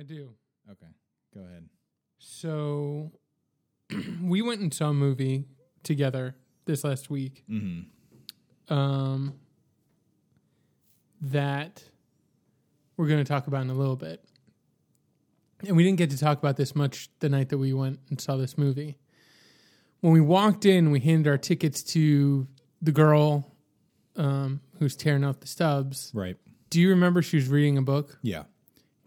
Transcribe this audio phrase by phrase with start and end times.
[0.00, 0.30] I do.
[0.70, 0.86] Okay,
[1.34, 1.68] go ahead.
[2.16, 3.12] So
[4.22, 5.44] we went and saw a movie
[5.82, 7.44] together this last week.
[7.50, 8.72] Mm-hmm.
[8.72, 9.34] Um,
[11.20, 11.84] that
[12.96, 14.24] we're going to talk about in a little bit.
[15.66, 18.18] And we didn't get to talk about this much the night that we went and
[18.18, 18.96] saw this movie.
[20.00, 22.48] When we walked in, we handed our tickets to
[22.80, 23.54] the girl
[24.16, 26.10] um, who's tearing out the stubs.
[26.14, 26.38] Right.
[26.70, 28.18] Do you remember she was reading a book?
[28.22, 28.44] Yeah.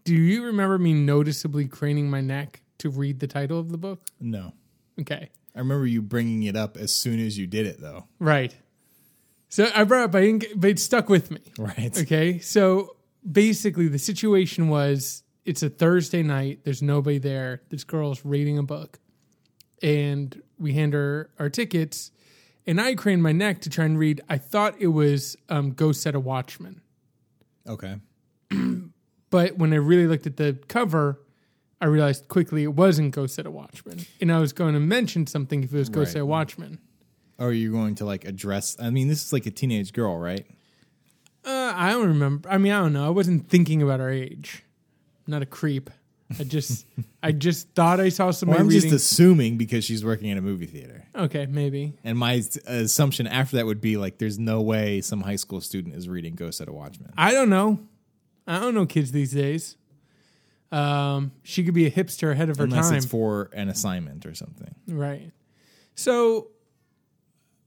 [0.04, 4.02] Do you remember me noticeably craning my neck to read the title of the book?
[4.20, 4.52] No.
[5.00, 5.30] Okay.
[5.54, 8.06] I remember you bringing it up as soon as you did it, though.
[8.18, 8.54] Right.
[9.48, 11.40] So I brought it up, I didn't get, but it stuck with me.
[11.58, 11.96] Right.
[11.96, 12.38] Okay.
[12.40, 12.96] So
[13.30, 16.60] basically, the situation was it's a Thursday night.
[16.64, 17.62] There's nobody there.
[17.70, 18.98] This girl's reading a book.
[19.82, 22.10] And we hand her our tickets.
[22.66, 24.22] And I craned my neck to try and read.
[24.28, 26.80] I thought it was um, Go Set a Watchman."
[27.66, 27.96] Okay.
[29.34, 31.18] But when I really looked at the cover,
[31.80, 34.06] I realized quickly it wasn't Go Set a Watchman.
[34.20, 36.20] And I was going to mention something if it was Ghost Right.
[36.20, 36.78] Set Watchmen.
[37.38, 38.76] Or are you going to like address?
[38.80, 40.46] I mean, this is like a teenage girl, right?
[41.44, 42.48] Uh, I don't remember.
[42.48, 43.04] I mean, I don't know.
[43.06, 44.62] I wasn't thinking about her age.
[45.26, 45.90] I'm not a creep.
[46.38, 46.86] I just,
[47.22, 48.88] I just thought I saw Well, I'm reading.
[48.88, 51.04] just assuming because she's working in a movie theater.
[51.14, 51.94] okay, maybe.
[52.04, 55.96] And my assumption after that would be like, there's no way some high school student
[55.96, 57.12] is reading Go Set a Watchman.
[57.18, 57.80] I don't know.
[58.46, 59.76] I don't know kids these days.
[60.72, 64.26] Um, she could be a hipster ahead of her Unless time, it's for an assignment
[64.26, 64.74] or something.
[64.88, 65.30] right?
[65.94, 66.48] So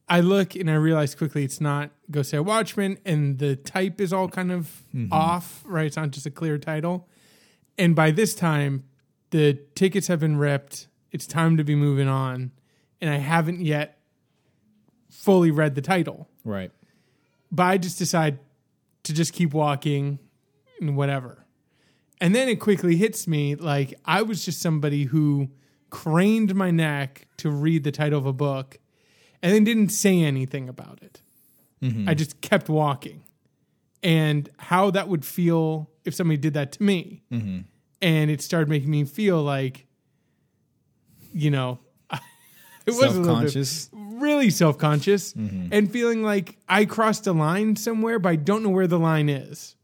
[0.10, 4.12] I look and I realize quickly it's not Go Say Watchman, and the type is
[4.12, 5.86] all kind of off, right?
[5.86, 7.08] It's not just a clear title.
[7.78, 8.84] And by this time,
[9.30, 10.88] the tickets have been ripped.
[11.12, 12.52] It's time to be moving on,
[13.00, 14.00] and I haven't yet
[15.10, 16.28] fully read the title.
[16.44, 16.72] Right.
[17.52, 18.40] but I just decide
[19.04, 20.20] to just keep walking
[20.80, 21.46] and whatever.
[22.20, 25.50] And then it quickly hits me like I was just somebody who
[25.90, 28.80] craned my neck to read the title of a book
[29.44, 31.22] and then didn't say anything about it.
[31.82, 32.10] Mm-hmm.
[32.10, 33.24] I just kept walking.
[34.04, 37.24] And how that would feel if somebody did that to me.
[37.32, 37.60] Mm-hmm.
[38.02, 39.86] And it started making me feel like,
[41.34, 41.80] you know,
[42.14, 42.20] it
[42.88, 43.90] was a Self little bit- conscious.
[43.94, 45.68] really self conscious mm-hmm.
[45.72, 49.30] and feeling like I crossed a line somewhere, but I don't know where the line
[49.30, 49.76] is.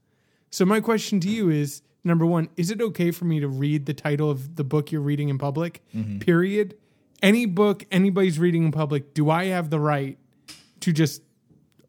[0.53, 3.87] So, my question to you is number one, is it okay for me to read
[3.87, 5.81] the title of the book you're reading in public?
[5.95, 6.19] Mm-hmm.
[6.19, 6.77] Period.
[7.23, 10.19] Any book anybody's reading in public, do I have the right
[10.81, 11.23] to just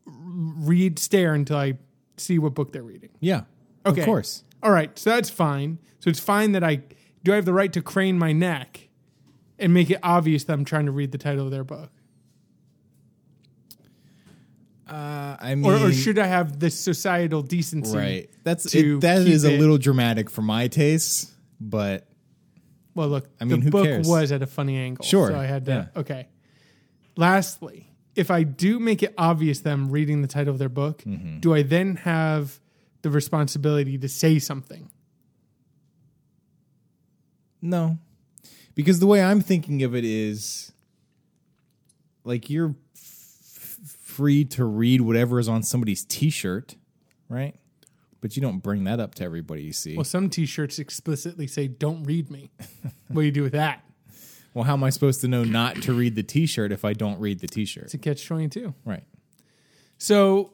[0.06, 1.74] read, stare until I
[2.16, 3.10] see what book they're reading?
[3.20, 3.42] Yeah.
[3.84, 4.00] Okay.
[4.00, 4.44] Of course.
[4.62, 5.78] All right, so that's fine.
[6.00, 6.80] So it's fine that I
[7.22, 8.88] do I have the right to crane my neck
[9.58, 11.90] and make it obvious that I'm trying to read the title of their book.
[14.88, 17.96] Uh, I mean, or, or should I have this societal decency?
[17.96, 18.30] right.
[18.42, 22.06] That's it, that is a it- little dramatic for my taste, but
[22.94, 24.06] Well, look, I mean, the who book cares?
[24.06, 25.70] was at a funny angle, Sure, So I had to.
[25.94, 26.00] yeah.
[26.00, 26.28] Okay.
[27.16, 31.02] Lastly, if I do make it obvious that I'm reading the title of their book,
[31.04, 31.38] Mm-hmm.
[31.40, 32.60] do I then have
[33.02, 34.90] the responsibility to say something?
[37.62, 37.98] No.
[38.74, 40.72] Because the way I'm thinking of it is
[42.24, 42.74] like you're
[44.14, 46.76] free to read whatever is on somebody's t-shirt,
[47.28, 47.54] right?
[48.20, 49.96] But you don't bring that up to everybody you see.
[49.96, 52.50] Well, some T-shirts explicitly say "Don't read me."
[53.08, 53.84] what do you do with that?
[54.54, 57.18] Well, how am I supposed to know not to read the t-shirt if I don't
[57.20, 57.84] read the t-shirt?
[57.84, 58.72] It's a catch twenty two.
[58.84, 59.04] Right.
[59.98, 60.52] So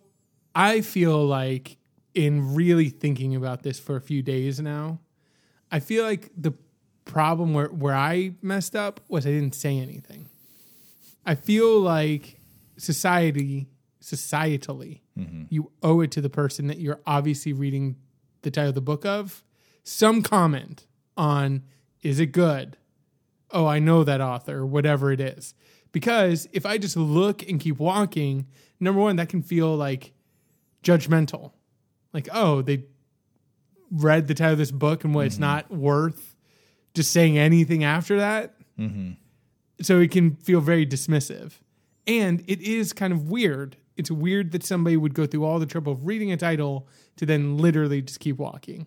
[0.54, 1.76] I feel like
[2.14, 4.98] in really thinking about this for a few days now,
[5.70, 6.54] I feel like the
[7.04, 10.28] problem where, where I messed up was I didn't say anything.
[11.24, 12.39] I feel like
[12.80, 13.68] society,
[14.02, 15.44] societally, mm-hmm.
[15.48, 17.96] you owe it to the person that you're obviously reading
[18.42, 19.44] the title of the book of
[19.82, 20.86] some comment
[21.16, 21.62] on
[22.02, 22.76] is it good?
[23.50, 25.54] Oh, I know that author, whatever it is.
[25.92, 28.46] Because if I just look and keep walking,
[28.78, 30.12] number one, that can feel like
[30.82, 31.52] judgmental.
[32.12, 32.84] Like, oh, they
[33.90, 35.42] read the title of this book and what it's mm-hmm.
[35.42, 36.36] not worth
[36.94, 38.54] just saying anything after that.
[38.78, 39.12] Mm-hmm.
[39.82, 41.52] So it can feel very dismissive.
[42.06, 43.76] And it is kind of weird.
[43.96, 47.26] It's weird that somebody would go through all the trouble of reading a title to
[47.26, 48.86] then literally just keep walking.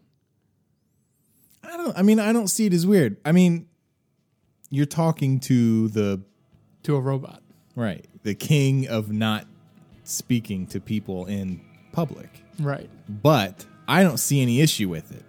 [1.63, 3.17] I don't I mean, I don't see it as weird.
[3.23, 3.67] I mean,
[4.69, 6.21] you're talking to the
[6.83, 7.41] to a robot.
[7.75, 9.45] right, the king of not
[10.03, 11.61] speaking to people in
[11.91, 12.29] public.
[12.59, 12.89] Right.
[13.07, 15.23] but I don't see any issue with it.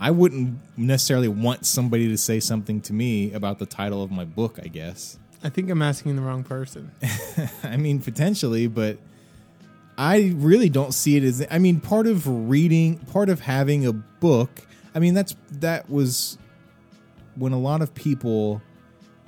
[0.00, 4.24] I wouldn't necessarily want somebody to say something to me about the title of my
[4.24, 5.18] book, I guess.
[5.44, 6.92] I think I'm asking the wrong person.
[7.62, 8.98] I mean, potentially, but
[9.98, 13.92] I really don't see it as I mean, part of reading, part of having a
[13.92, 14.62] book,
[14.94, 16.38] I mean, that's that was
[17.34, 18.62] when a lot of people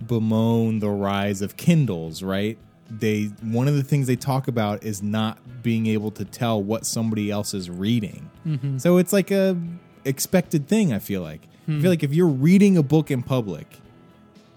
[0.06, 2.58] bemoan the rise of Kindles, right?
[2.90, 6.86] They one of the things they talk about is not being able to tell what
[6.86, 8.30] somebody else is reading.
[8.46, 8.78] Mm-hmm.
[8.78, 9.56] So it's like a
[10.04, 10.92] expected thing.
[10.92, 11.86] I feel like I feel hmm.
[11.86, 13.80] like if you're reading a book in public,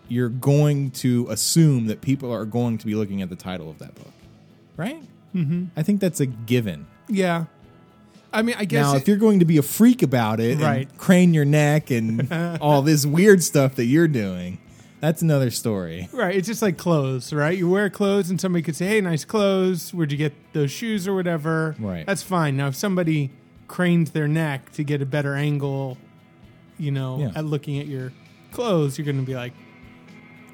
[0.09, 3.79] you're going to assume that people are going to be looking at the title of
[3.79, 4.13] that book,
[4.75, 5.01] right?
[5.35, 5.65] Mm-hmm.
[5.75, 6.87] I think that's a given.
[7.09, 7.45] Yeah.
[8.33, 10.59] I mean, I guess Now, it- if you're going to be a freak about it
[10.59, 10.87] Right.
[10.89, 12.31] and crane your neck and
[12.61, 14.59] all this weird stuff that you're doing,
[14.99, 16.09] that's another story.
[16.11, 16.35] Right.
[16.35, 17.57] It's just like clothes, right?
[17.57, 19.93] You wear clothes and somebody could say, hey, nice clothes.
[19.93, 21.75] Where'd you get those shoes or whatever?
[21.79, 22.05] Right.
[22.05, 22.57] That's fine.
[22.57, 23.29] Now, if somebody
[23.67, 25.97] cranes their neck to get a better angle,
[26.79, 27.31] you know, Yeah.
[27.35, 28.11] at looking at your
[28.51, 29.53] clothes, you're going to be like,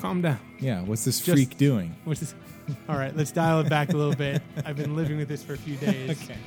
[0.03, 0.37] calm down.
[0.59, 1.95] Yeah, what's this Just- freak doing?
[2.03, 2.35] What's this?
[2.89, 4.41] All right, let's dial it back a little bit.
[4.65, 6.09] I've been living with this for a few days.
[6.23, 6.37] Okay.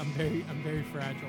[0.00, 1.28] I'm very, I'm very fragile.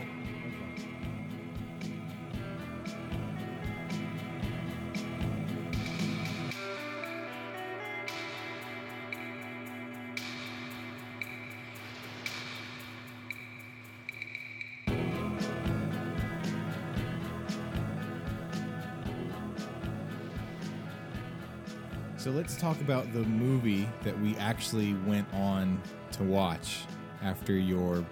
[22.25, 25.80] So let's talk about the movie that we actually went on
[26.13, 26.86] to watch
[27.22, 28.04] after your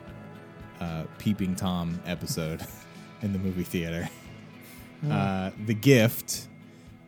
[0.80, 2.62] uh, Peeping Tom episode
[3.24, 4.08] in the movie theater.
[5.10, 6.48] Uh, the Gift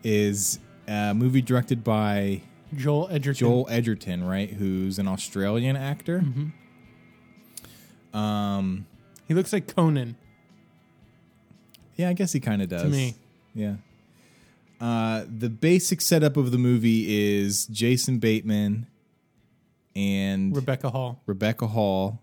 [0.03, 2.41] is a movie directed by
[2.75, 3.47] Joel Edgerton.
[3.47, 4.49] Joel Edgerton, right?
[4.49, 6.21] Who's an Australian actor.
[8.13, 8.85] Um,
[9.27, 10.17] He looks like Conan.
[11.95, 12.91] yeah, I guess he kind of does.
[12.91, 13.15] me.
[13.53, 13.75] Yeah.
[14.79, 18.87] Uh, the basic setup of the movie is Jason Bateman
[19.95, 21.21] and Rebecca Hall.
[21.25, 22.21] Rebecca Hall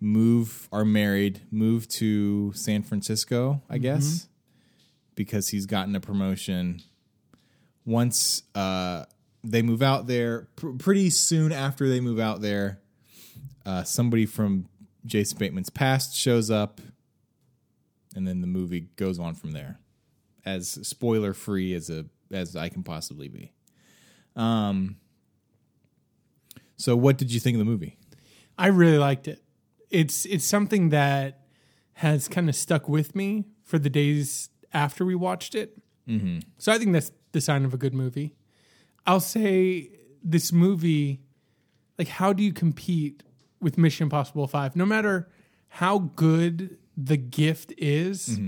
[0.00, 4.28] move are married, move to San Francisco, I guess,
[5.14, 6.82] because he's gotten a promotion.
[7.84, 9.04] Once uh,
[9.42, 12.80] they move out there, pr- pretty soon after they move out there,
[13.64, 14.68] uh, somebody from
[15.04, 16.80] Jason Bateman's past shows up,
[18.14, 19.78] and then the movie goes on from there,
[20.46, 23.52] as spoiler free as a as I can possibly be.
[24.34, 24.96] Um.
[26.78, 27.98] So, what did you think of the movie?
[28.56, 29.42] I really liked it.
[29.90, 31.40] It's it's something that
[31.94, 35.78] has kind of stuck with me for the days after we watched it.
[36.08, 36.40] Mm-hmm.
[36.58, 38.36] So I think that's the sign of a good movie.
[39.06, 39.90] I'll say
[40.22, 41.20] this movie,
[41.98, 43.22] like, how do you compete
[43.60, 44.76] with Mission Impossible Five?
[44.76, 45.28] No matter
[45.68, 48.38] how good the gift is,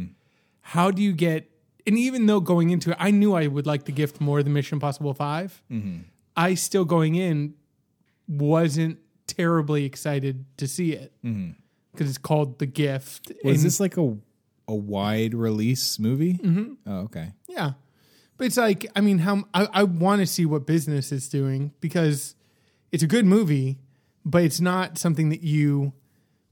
[0.61, 1.51] how do you get?
[1.89, 4.53] And even though going into it, I knew I would like the gift more than
[4.53, 6.01] Mission Impossible 5 mm-hmm.
[6.37, 7.55] I still going in
[8.29, 11.53] wasn't terribly excited to see it mm-hmm.
[11.93, 13.33] because it's called The Gift.
[13.43, 14.19] Was this like a
[14.69, 16.35] a wide release movie?
[16.35, 16.75] Mm-hmm.
[16.87, 17.33] Oh, okay.
[17.49, 17.73] Yeah,
[18.37, 21.73] but it's like I mean, how I, I want to see what business is doing
[21.81, 22.35] because
[22.93, 23.79] it's a good movie,
[24.27, 25.95] but it's not something that you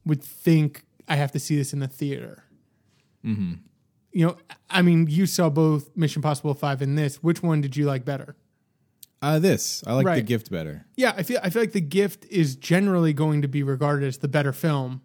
[0.06, 2.44] would think I have to see this in the theater.
[3.22, 3.52] Mm-hmm.
[4.16, 4.36] You know,
[4.70, 7.22] I mean, you saw both Mission Possible Five and this.
[7.22, 8.34] Which one did you like better?
[9.20, 10.86] Uh, this I like the gift better.
[10.96, 14.16] Yeah, I feel I feel like The Gift is generally going to be regarded as
[14.16, 15.02] the better film,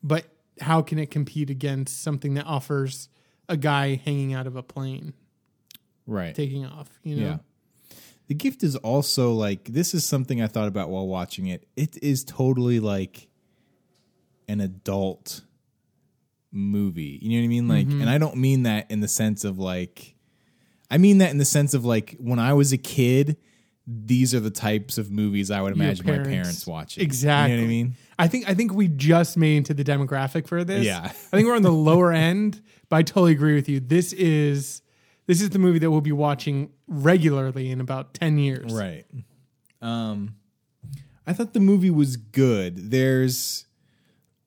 [0.00, 0.26] but
[0.60, 3.08] how can it compete against something that offers
[3.48, 5.14] a guy hanging out of a plane
[6.06, 6.32] Right.
[6.32, 6.88] taking off?
[7.02, 7.38] You know, Yeah.
[8.28, 11.66] The gift is also like this is something I thought about while watching it.
[11.74, 13.26] It is totally like
[14.46, 15.42] an adult
[16.52, 17.18] movie.
[17.22, 17.68] You know what I mean?
[17.68, 20.14] Like and I don't mean that in the sense of like
[20.90, 23.38] I mean that in the sense of like when I was a kid,
[23.86, 27.02] these are the types of movies I would imagine my parents- parents watching.
[27.02, 27.52] Exactly.
[27.52, 27.94] You know what I mean?
[28.18, 30.84] I think I think we just made into the demographic for this.
[30.84, 31.00] Yeah.
[31.04, 33.80] I think we're on the lower end, but I totally agree with you.
[33.80, 34.82] This is
[35.26, 38.72] this is the movie that we'll be watching regularly in about ten years.
[38.72, 39.06] Right.
[39.80, 40.36] Um
[41.26, 42.90] I thought the movie was good.
[42.90, 43.64] There's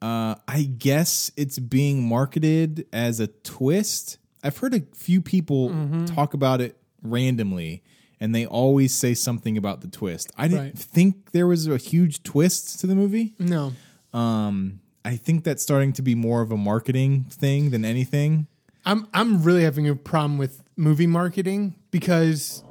[0.05, 4.17] uh I guess it's being marketed as a twist.
[4.43, 6.05] I've heard a few people Mm-hmm.
[6.05, 7.81] talk about it randomly
[8.19, 10.31] and they always say something about the twist.
[10.37, 10.77] I didn't Right.
[10.77, 13.33] think there was a huge twist to the movie.
[13.39, 13.73] No.
[14.13, 18.47] Um I think that's starting to be more of a marketing thing than anything.
[18.85, 22.63] I'm I'm really having a problem with movie marketing because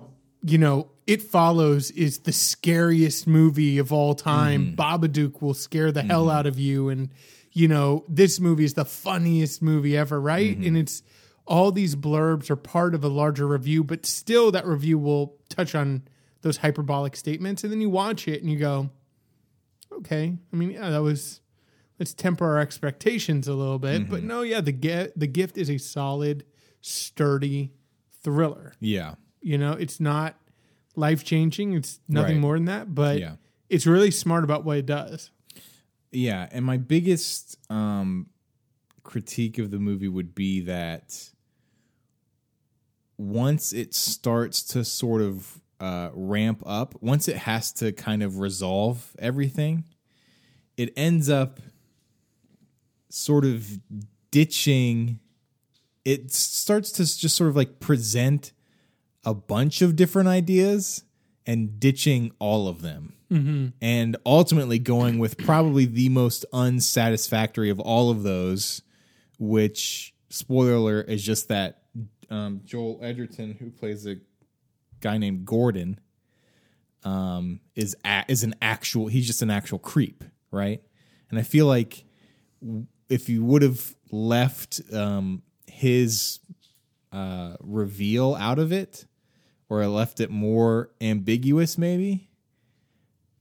[0.44, 4.74] you know it follows is the scariest movie of all time.
[4.76, 4.80] Mm-hmm.
[4.80, 6.36] Babadook will scare the hell mm-hmm.
[6.36, 7.10] out of you, and
[7.52, 10.56] you know this movie is the funniest movie ever, right?
[10.56, 10.66] Mm-hmm.
[10.66, 11.02] And it's
[11.46, 15.74] all these blurbs are part of a larger review, but still that review will touch
[15.74, 16.02] on
[16.42, 18.90] those hyperbolic statements, and then you watch it and you go,
[19.92, 21.40] okay, I mean, yeah, that was
[21.98, 24.08] let's temper our expectations a little bit.
[24.08, 26.44] But no, yeah, the get the gift is a solid,
[26.80, 27.72] sturdy
[28.22, 28.74] thriller.
[28.80, 29.14] Yeah.
[29.44, 30.36] You know, it's not
[30.96, 31.74] life changing.
[31.74, 32.40] It's nothing Right.
[32.40, 33.36] more than that, but Yeah.
[33.68, 35.30] it's really smart about what it does.
[36.10, 38.30] Yeah, and my biggest um,
[39.02, 41.30] critique of the movie would be that
[43.18, 48.38] once it starts to sort of uh, ramp up, once it has to kind of
[48.38, 49.84] resolve everything,
[50.76, 51.60] it ends up
[53.10, 53.78] sort of
[54.30, 55.18] ditching.
[56.04, 58.52] It starts to just sort of like present
[59.24, 61.04] a bunch of different ideas
[61.46, 63.14] and ditching all of them
[63.80, 68.82] and ultimately going with probably the most unsatisfactory of all of those,
[69.38, 71.82] which spoiler alert is just that
[72.30, 74.16] um, Joel Edgerton, who plays a
[75.00, 75.98] guy named Gordon,
[77.02, 79.08] um, is a, is an actual.
[79.08, 80.80] He's just an actual creep, right?
[81.30, 82.04] And I feel like
[83.08, 86.38] if you would have left um, his
[87.12, 89.06] uh, reveal out of it,
[89.68, 92.28] or left it more ambiguous, maybe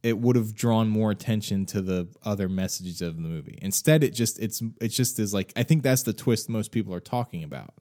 [0.04, 3.58] it would have drawn more attention to the other messages of the movie.
[3.62, 6.94] Instead, it just it's it just is like I think that's the twist most people
[6.94, 7.74] are talking about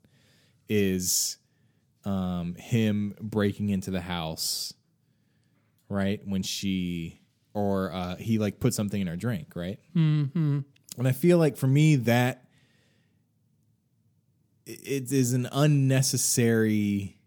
[0.69, 1.37] is
[2.05, 4.73] um, him breaking into the house,
[5.89, 7.21] right when she
[7.55, 9.81] or uh, he like put something in her drink, right?
[9.97, 10.61] Mm-hmm.
[10.99, 12.45] And I feel like for me that
[14.65, 17.19] it is an unnecessary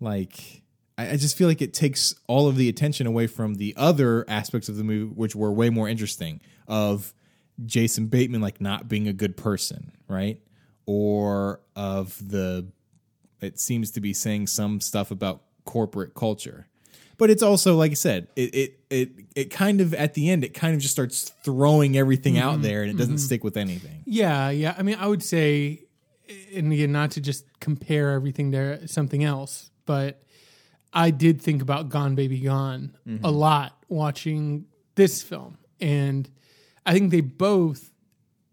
[0.00, 0.62] like
[0.98, 4.24] I, I just feel like it takes all of the attention away from the other
[4.28, 7.14] aspects of the movie which were way more interesting of
[7.64, 10.42] jason bateman like not being a good person right?
[10.84, 12.66] Or of the
[13.40, 16.66] it seems to be saying some stuff about corporate culture.
[17.16, 20.42] But it's also like i said it it it, it kind of at the end
[20.42, 22.62] it kind of just starts throwing everything out mm-hmm.
[22.62, 23.24] there and it doesn't mm-hmm.
[23.24, 24.02] stick with anything.
[24.04, 24.74] Yeah, yeah.
[24.76, 25.84] I mean, I would say,
[26.54, 30.22] and again, not to just compare everything to something else, but
[30.92, 33.24] I did think about Gone Baby Gone mm-hmm.
[33.24, 35.58] a lot watching this film.
[35.80, 36.30] And
[36.86, 37.90] I think they both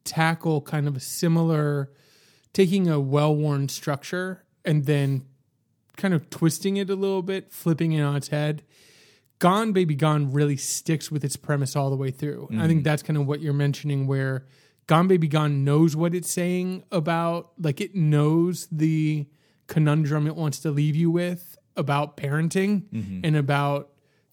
[0.03, 1.91] tackle kind of a similar,
[2.53, 5.27] taking a well worn structure and then
[5.95, 8.63] kind of twisting it a little bit, flipping it on its head.
[9.37, 12.47] Gone Baby Gone really sticks with its premise all the way through.
[12.49, 12.85] And I think mm-hmm.
[12.85, 14.47] that's kind of what you're mentioning where
[14.87, 19.27] Gone Baby Gone knows what it's saying about like it knows the
[19.67, 22.83] conundrum it wants to leave you with about parenting
[23.23, 23.89] and about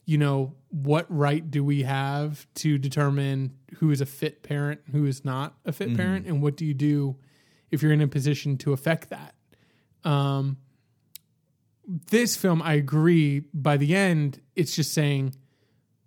[0.07, 5.05] you know what right do we have to determine who is a fit parent who
[5.07, 7.17] is not a fit parent and what do you do
[7.71, 9.35] if you're in a position to affect that
[10.05, 10.57] um
[12.11, 13.41] this film, I agree.
[13.53, 15.35] By the end, it's just saying,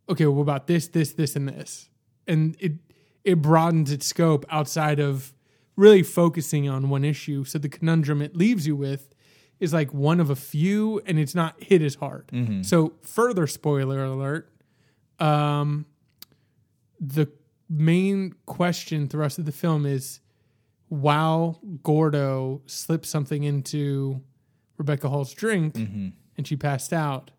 [0.09, 1.89] okay, what about this, this, this, and this,
[2.27, 2.73] and it
[3.23, 5.33] it broadens its scope outside of
[5.75, 7.43] really focusing on one issue.
[7.43, 9.13] So the conundrum it leaves you with
[9.59, 12.29] is like one of a few, and it's not hit as hard.
[12.63, 14.51] So further spoiler alert.
[15.19, 15.85] Um,
[16.99, 17.27] the
[17.69, 20.19] main question the rest of the film is
[20.89, 24.21] while Gordo slipped something into
[24.77, 26.09] Rebecca Hall's drink Mm-hmm.
[26.37, 27.31] and she passed out,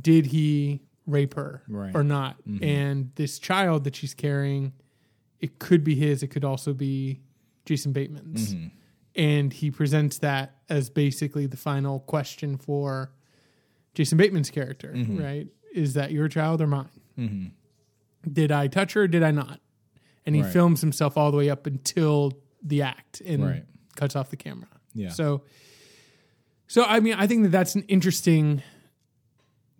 [0.00, 1.88] did he rape her Right.
[1.88, 1.96] Mm-hmm.
[1.98, 2.36] or not?
[2.62, 4.72] And this child that she's carrying,
[5.40, 7.20] it could be his, it could also be
[7.66, 8.54] Jason Bateman's.
[9.16, 9.20] Mm-hmm.
[9.30, 13.12] And he presents that as basically the final question for
[13.94, 15.22] Jason Bateman's character, Mm-hmm.
[15.22, 15.46] right?
[15.74, 17.52] Is that your child or mine?
[18.30, 19.02] Did I touch her?
[19.02, 19.60] Or did I not?
[20.24, 20.52] And he Right.
[20.52, 23.64] films himself all the way up until the act and Right.
[23.96, 24.68] cuts off the camera.
[24.94, 25.08] Yeah.
[25.10, 25.42] So,
[26.68, 28.62] so I mean, I think that that's an interesting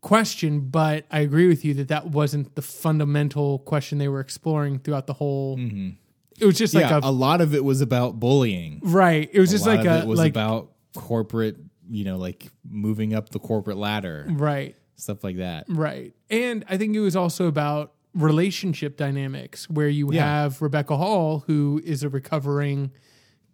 [0.00, 4.78] question, but I agree with you that that wasn't the fundamental question they were exploring
[4.80, 5.56] throughout the whole.
[6.40, 6.92] It was just like Mm-hmm.
[7.02, 8.80] yeah, a, a lot of it was about bullying.
[8.82, 9.28] right.
[9.32, 11.56] It was just a lot like of a it was like about corporate,
[11.88, 14.74] you know, like moving up the corporate ladder, right.
[14.96, 15.66] stuff like that.
[15.68, 16.14] Right.
[16.30, 20.24] And I think it was also about relationship dynamics where you Yeah.
[20.24, 22.90] have Rebecca Hall, who is a recovering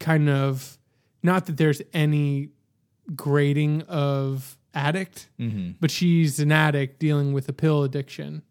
[0.00, 0.78] kind of,
[1.23, 2.50] not that there's any
[3.14, 5.28] grading of addict,
[5.80, 8.42] but she's an addict dealing with a pill addiction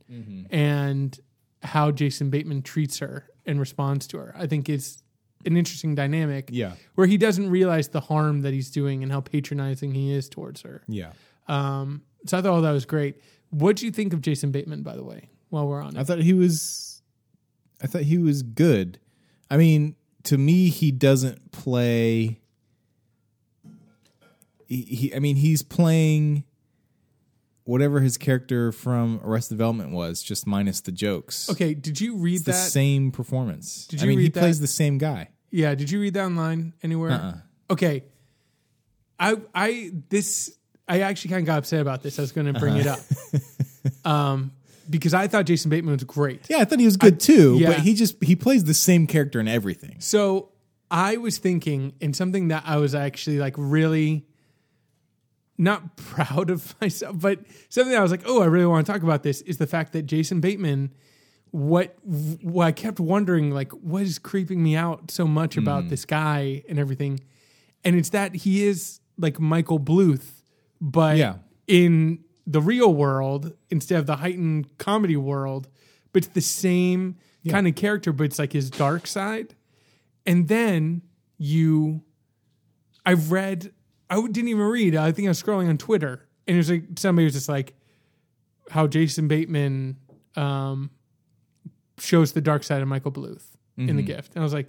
[0.49, 1.19] and
[1.63, 4.33] how Jason Bateman treats her and responds to her.
[4.37, 5.01] I think is
[5.45, 6.73] an interesting dynamic Yeah.
[6.95, 10.61] where he doesn't realize the harm that he's doing and how patronizing he is towards
[10.61, 10.83] her.
[10.87, 11.11] Yeah.
[11.47, 13.21] Um, so I thought all that was great.
[13.49, 15.99] What do you think of Jason Bateman, by the way, while we're on it?
[15.99, 17.01] I thought he was
[17.81, 18.99] I thought he was good.
[19.49, 22.41] I mean, to me he doesn't play
[24.67, 26.43] he, he I mean, he's playing
[27.67, 31.49] whatever his character from Arrested Development was, just minus the jokes.
[31.49, 32.53] Okay, did you read the that?
[32.53, 33.85] same performance.
[33.87, 34.39] Did I you mean, he read that?
[34.39, 35.29] plays the same guy.
[35.51, 37.11] Yeah, did you read that online anywhere?
[37.11, 37.33] Uh-uh.
[37.73, 38.05] Okay.
[39.19, 40.55] I I this
[40.87, 42.17] I actually kind of got upset about this.
[42.19, 42.99] I was going to bring it up.
[44.05, 44.51] um
[44.89, 46.49] because I thought Jason Bateman was great.
[46.49, 47.67] Yeah, I thought he was good too, yeah.
[47.67, 49.95] but he just he plays the same character in everything.
[49.99, 50.51] So
[50.89, 54.26] I was thinking, and something that I was actually like really
[55.57, 59.03] not proud of myself, but something I was like, oh, I really want to talk
[59.03, 60.93] about this is the fact that Jason Bateman,
[61.51, 65.89] what, what I kept wondering, like, what is creeping me out so much about mm.
[65.89, 67.19] this guy and everything.
[67.83, 70.41] And it's that he is like Michael Bluth,
[70.79, 71.35] but Yeah.
[71.67, 75.67] in the real world instead of the heightened comedy world,
[76.13, 77.17] but it's the same
[77.49, 79.55] kind of character, but it's like his dark side.
[80.25, 81.01] And then
[81.37, 82.03] you,
[83.05, 83.71] I've read,
[84.09, 84.95] I didn't even read.
[84.95, 87.73] I think I was scrolling on Twitter, and it was like somebody was just like,
[88.69, 89.97] how Jason Bateman
[90.35, 90.89] um,
[91.99, 93.43] shows the dark side of Michael Bluth
[93.77, 94.67] in the gift, and I was like,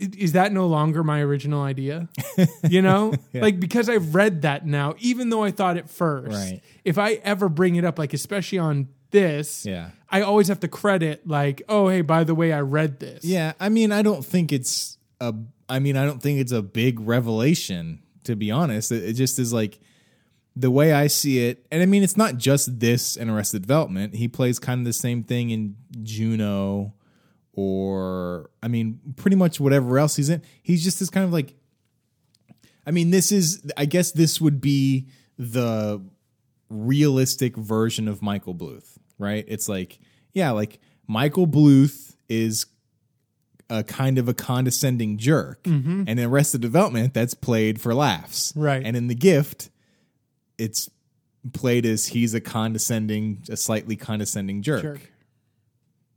[0.00, 2.08] is that no longer my original idea?
[2.68, 6.36] You know, like because I've read that now, even though I thought it first.
[6.36, 6.60] Right.
[6.84, 9.90] If I ever bring it up, like especially on this, Yeah.
[10.10, 13.24] I always have to credit like, oh hey, by the way, I read this.
[13.24, 15.34] Yeah, I mean, I don't think it's a.
[15.68, 18.02] I mean, I don't think it's a big revelation.
[18.24, 19.80] To be honest, it, it just is like
[20.54, 21.66] the way I see it.
[21.70, 24.14] And I mean, it's not just this and Arrested Development.
[24.14, 26.94] He plays kind of the same thing in Juno,
[27.52, 30.42] or I mean, pretty much whatever else he's in.
[30.62, 31.54] He's just this kind of like.
[32.86, 33.62] I mean, this is.
[33.76, 35.08] I guess this would be
[35.38, 36.02] the
[36.68, 39.44] realistic version of Michael Bluth, right?
[39.48, 40.00] It's like,
[40.32, 42.66] yeah, like Michael Bluth is
[43.70, 45.62] a kind of a condescending jerk.
[45.64, 46.04] Mm-hmm.
[46.06, 48.52] And in Arrested Development, that's played for laughs.
[48.56, 48.82] Right.
[48.84, 49.70] And in The Gift,
[50.56, 50.90] it's
[51.52, 54.82] played as he's a condescending, a slightly condescending jerk.
[54.82, 55.00] Jerk.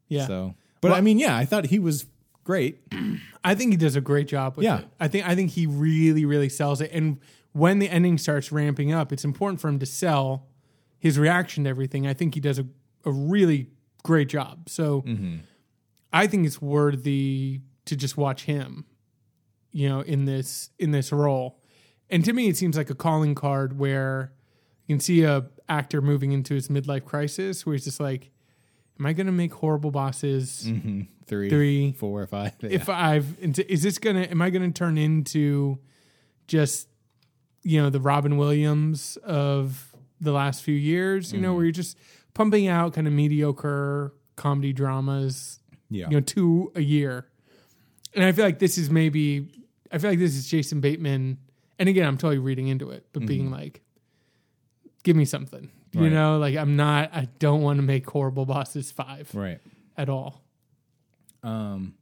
[0.07, 0.27] Yeah.
[0.27, 2.05] So, but Well- I mean, yeah, I thought he was
[2.43, 2.79] great.
[3.43, 4.79] I think he does a great job with Yeah.
[4.79, 4.87] it.
[4.99, 6.91] I think I think he really, really sells it.
[6.93, 7.19] And
[7.53, 10.47] when the ending starts ramping up, it's important for him to sell
[10.99, 12.07] his reaction to everything.
[12.07, 12.65] I think he does a,
[13.05, 13.67] a really
[14.03, 14.69] great job.
[14.69, 15.37] So mm-hmm.
[16.13, 18.85] I think it's worthy to just watch him,
[19.71, 21.59] you know, in this in this role.
[22.09, 24.33] And to me, it seems like a calling card where
[24.85, 28.31] you can see a actor moving into his midlife crisis, where he's just like,
[28.99, 31.03] "Am I going to make horrible bosses?" Mm-hmm.
[31.25, 31.91] Three, Three.
[31.93, 32.53] four, five.
[32.61, 35.79] if I've is this gonna am I gonna turn into
[36.47, 36.89] just
[37.63, 41.31] you know the Robin Williams of the last few years?
[41.31, 41.55] You know, mm-hmm.
[41.55, 41.97] where you're just
[42.33, 45.60] pumping out kind of mediocre comedy dramas,
[45.91, 46.05] yeah.
[46.09, 47.27] you know, two a year.
[48.15, 49.47] And I feel like this is maybe
[49.91, 51.37] I feel like this is Jason Bateman.
[51.77, 53.81] And again, I'm totally reading into it, but being like,
[55.03, 55.69] give me something.
[55.93, 56.11] You Right.
[56.11, 57.13] know, like I'm not.
[57.13, 59.59] I don't want to make horrible bosses five right.
[59.97, 60.41] at all.
[61.43, 61.95] Um,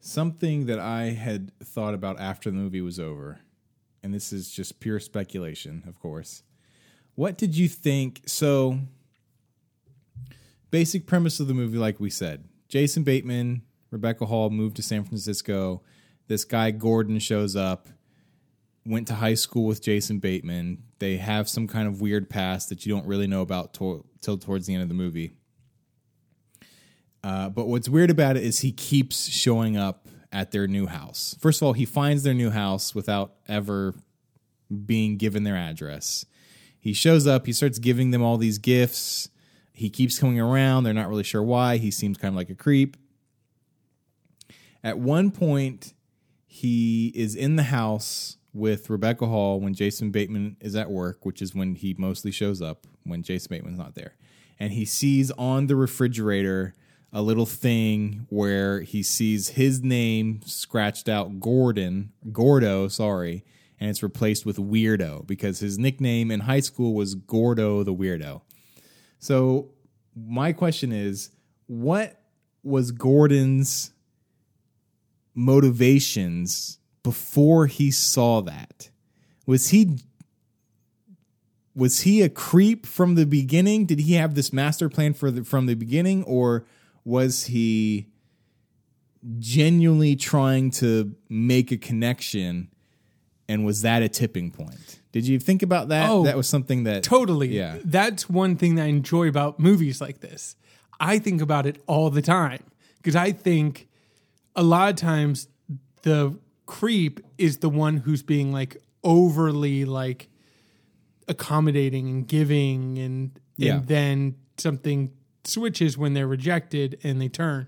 [0.00, 3.40] something that I had thought about after the movie was over,
[4.02, 6.42] and this is just pure speculation, of course.
[7.16, 8.22] What did you think?
[8.26, 8.78] So,
[10.70, 15.04] basic premise of the movie, like we said, Jason Bateman, Rebecca Hall moved to San
[15.04, 15.82] Francisco.
[16.28, 17.88] This guy Gordon shows up.
[18.86, 20.84] Went to high school with Jason Bateman.
[21.00, 24.38] They have some kind of weird past that you don't really know about to- till
[24.38, 25.32] towards the end of the movie.
[27.22, 31.36] Uh, but what's weird about it is he keeps showing up at their new house.
[31.40, 33.94] First of all, he finds their new house without ever
[34.86, 36.24] being given their address.
[36.78, 39.28] He shows up, he starts giving them all these gifts.
[39.80, 40.84] He keeps coming around.
[40.84, 41.78] They're not really sure why.
[41.78, 42.98] He seems kind of like a creep.
[44.84, 45.94] At one point,
[46.46, 51.40] he is in the house with Rebecca Hall when Jason Bateman is at work, which
[51.40, 54.16] is when he mostly shows up when Jason Bateman's not there.
[54.58, 56.74] And he sees on the refrigerator
[57.10, 63.46] a little thing where he sees his name scratched out Gordon, Gordo, sorry,
[63.80, 68.42] and it's replaced with Weirdo because his nickname in high school was Gordo the Weirdo.
[69.20, 69.68] So
[70.16, 71.30] my question is,
[71.66, 72.20] what
[72.64, 73.92] was Gordon's
[75.34, 78.90] motivations before he saw that?
[79.46, 79.98] Was he
[81.76, 83.86] was he a creep from the beginning?
[83.86, 86.66] Did he have this master plan for the, from the beginning, or
[87.04, 88.08] was he
[89.38, 92.68] genuinely trying to make a connection?
[93.48, 94.99] And was that a tipping point?
[95.12, 96.08] Did you think about that?
[96.08, 97.48] Oh, that was something that Totally.
[97.48, 97.78] Yeah.
[97.84, 100.56] That's one thing that I enjoy about movies like this.
[101.00, 102.62] I think about it all the time
[102.98, 103.88] because I think
[104.54, 105.48] a lot of times
[106.02, 110.28] the creep is the one who's being like overly like
[111.28, 113.76] accommodating and giving and Yeah.
[113.76, 115.10] and then something
[115.44, 117.66] switches when they're rejected and they turn.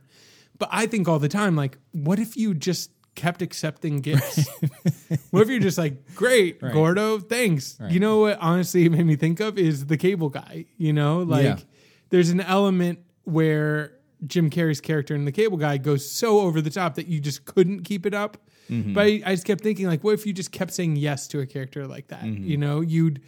[0.59, 4.48] But I think all the time, like, what if you just kept accepting gifts?
[5.31, 6.72] what if you're just like, great, Right.
[6.72, 7.79] Gordo, thanks.
[7.88, 11.18] You know what honestly it made me think of is the cable guy, you know?
[11.20, 11.59] Like Yeah.
[12.11, 13.92] there's an element where
[14.27, 17.44] Jim Carrey's character in the cable guy goes so over the top that you just
[17.44, 18.37] couldn't keep it up.
[18.70, 18.94] Mm-hmm.
[18.94, 21.40] But I, I just kept thinking, like, what if you just kept saying yes to
[21.40, 22.22] a character like that?
[22.22, 22.44] Mm-hmm.
[22.44, 23.20] You know, you'd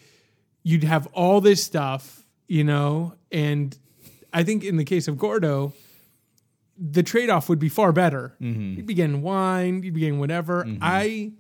[0.63, 3.77] you'd have all this stuff, you know, and
[4.33, 5.73] I think in the case of Gordo,
[6.79, 8.35] the trade off would be far better.
[8.41, 8.77] Mm-hmm.
[8.79, 10.67] You'd be getting wine, you'd be getting whatever.
[10.81, 11.33] I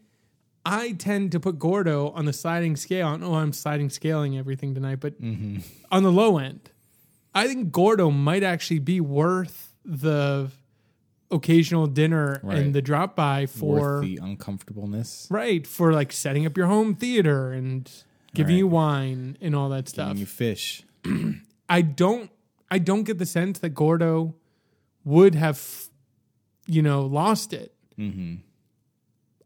[0.66, 3.16] I tend to put Gordo on the sliding scale.
[3.18, 5.58] Don't I'm sliding scaling everything tonight, but Mm-hmm.
[5.90, 6.70] on the low end.
[7.34, 10.50] I think Gordo might actually be worth the
[11.30, 12.58] occasional dinner Right.
[12.58, 15.26] and the drop by for Worth the uncomfortableness.
[15.30, 17.90] right for like setting up your home theater and
[18.34, 18.58] giving Right.
[18.58, 20.08] you wine and all that stuff.
[20.08, 20.84] Giving you fish.
[21.68, 22.30] I don't
[22.70, 24.34] I don't get the sense that Gordo
[25.04, 25.88] would have
[26.66, 27.74] you know lost it.
[27.98, 28.36] Mm-hmm.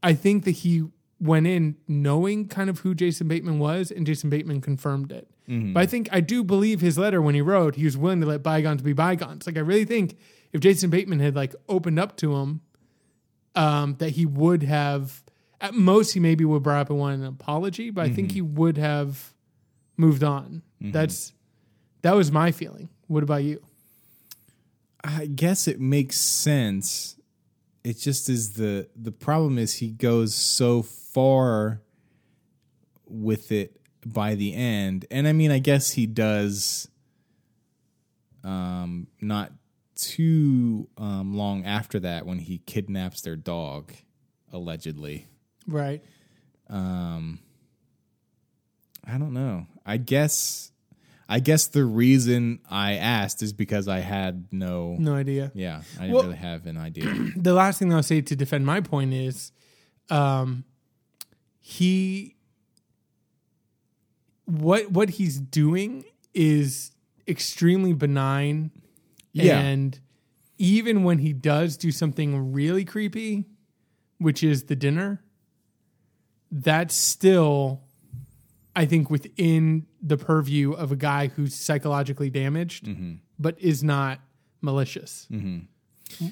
[0.03, 0.85] I think that he
[1.21, 5.29] went in knowing kind of who Jason Bateman was, and Jason Bateman confirmed it.
[5.49, 5.73] Mm-hmm.
[5.73, 8.27] But I think I do believe his letter when he wrote, he was willing to
[8.27, 9.47] let bygones be bygones.
[9.47, 10.17] Like I really think
[10.53, 12.61] if Jason Bateman had like opened up to him,
[13.55, 15.25] um, that he would have
[15.61, 18.41] at most he maybe would brought up and wanted an apology, but I think he
[18.41, 19.35] would have
[19.97, 20.63] moved on.
[20.93, 21.33] That's
[22.03, 22.89] that was my feeling.
[23.09, 23.61] What about you?
[25.03, 27.17] I guess it makes sense.
[27.85, 31.83] It just is the the problem is he goes so far
[33.07, 35.07] with it by the end.
[35.11, 36.89] And I mean I guess he does
[38.45, 39.53] um not
[39.95, 43.93] too um long after that when he kidnaps their dog
[44.53, 45.27] allegedly.
[45.67, 46.03] Right.
[46.69, 47.41] Um
[49.05, 49.67] I don't know.
[49.87, 50.73] I guess
[51.29, 55.53] I guess the reason I asked is because I had no No idea.
[55.55, 57.05] yeah, I didn't Well- really have an idea.
[57.37, 59.53] the last thing I'll say to defend my point is,
[60.11, 60.65] um,
[61.61, 62.35] he
[64.47, 66.93] what what he's doing is
[67.27, 68.71] extremely benign,
[69.33, 69.59] Yeah.
[69.61, 69.99] and
[70.57, 73.45] even when he does do something really creepy,
[74.19, 75.23] which is the dinner,
[76.51, 77.83] that's still,
[78.79, 83.15] I think, within the purview of a guy who's psychologically damaged, mm-hmm.
[83.37, 84.21] but is not
[84.61, 85.27] malicious.
[85.33, 86.29] Mm-hmm.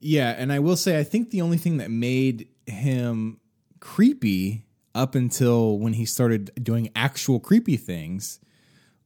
[0.00, 3.38] yeah, and I will say I think the only thing that made him
[3.78, 8.40] creepy up until when he started doing actual creepy things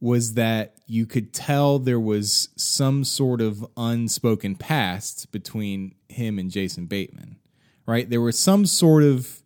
[0.00, 6.50] was that you could tell there was some sort of unspoken past between him and
[6.50, 7.36] Jason Bateman.
[7.84, 8.08] Right?
[8.08, 9.39] There was some sort of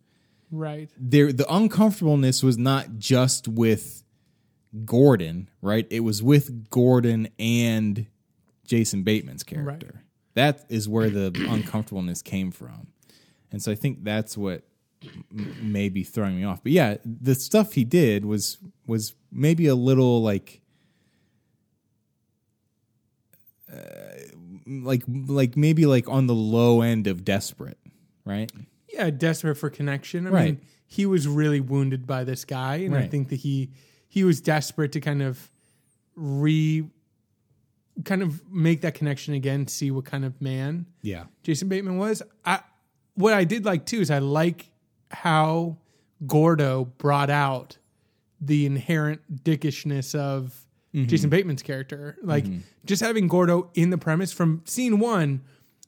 [0.57, 0.89] Right.
[0.97, 4.03] there the uncomfortableness was not just with
[4.83, 5.87] Gordon, right?
[5.89, 8.07] It was with Gordon and
[8.65, 10.03] Jason Bateman's character.
[10.33, 12.87] That is where the uncomfortableness came from.
[13.51, 14.63] And so I think that's what
[15.03, 16.61] m- may be throwing me off.
[16.61, 20.61] But yeah, the stuff he did was was maybe a little like
[23.71, 23.77] uh,
[24.67, 27.77] like like maybe like on the low end of desperate,
[28.25, 28.51] right?
[28.95, 30.27] Yeah, desperate for connection.
[30.27, 30.45] I Right.
[30.45, 33.71] mean, he was really wounded by this guy, and I think that he
[34.07, 35.49] he was desperate to kind of
[36.15, 36.87] re
[38.03, 41.25] kind of make that connection again, see what kind of man Yeah.
[41.43, 42.21] Jason Bateman was.
[42.43, 42.59] I
[43.15, 44.69] what I did like too is I like
[45.11, 45.77] how
[46.25, 47.77] Gordo brought out
[48.41, 51.07] the inherent dickishness of mm-hmm.
[51.07, 52.17] Jason Bateman's character.
[52.21, 52.59] Like mm-hmm.
[52.85, 55.41] just having Gordo in the premise from scene one,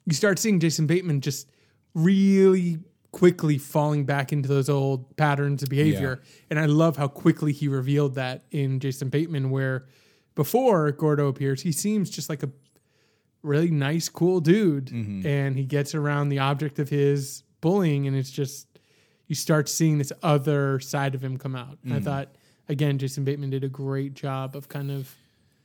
[0.05, 1.49] you start seeing Jason Bateman just
[1.93, 2.79] really
[3.17, 6.21] quickly falling back into those old patterns of behavior.
[6.51, 9.87] And I love how quickly he revealed that in Jason Bateman, where
[10.35, 12.51] before Gordo appears, he seems just like a
[13.41, 14.85] really nice, cool dude.
[14.89, 15.25] Mm-hmm.
[15.25, 18.67] And he gets around the object of his bullying, and it's just,
[19.25, 21.79] you start seeing this other side of him come out.
[21.83, 22.05] And I mm-hmm.
[22.05, 22.35] thought,
[22.69, 25.15] again, Jason Bateman did a great job of kind of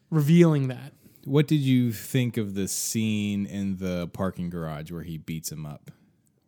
[0.09, 0.95] revealing that.
[1.27, 5.67] What did you think of the scene in the parking garage where he beats him
[5.67, 5.91] up?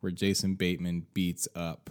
[0.04, 1.88] Where Jason Bateman beats up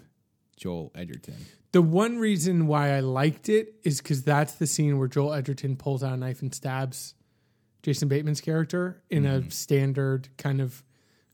[0.56, 1.36] Joel Edgerton.
[1.71, 5.76] The one reason why I liked it is because that's the scene where Joel Edgerton
[5.76, 7.15] pulls out a knife and stabs
[7.82, 10.84] Jason Bateman's character in a standard kind of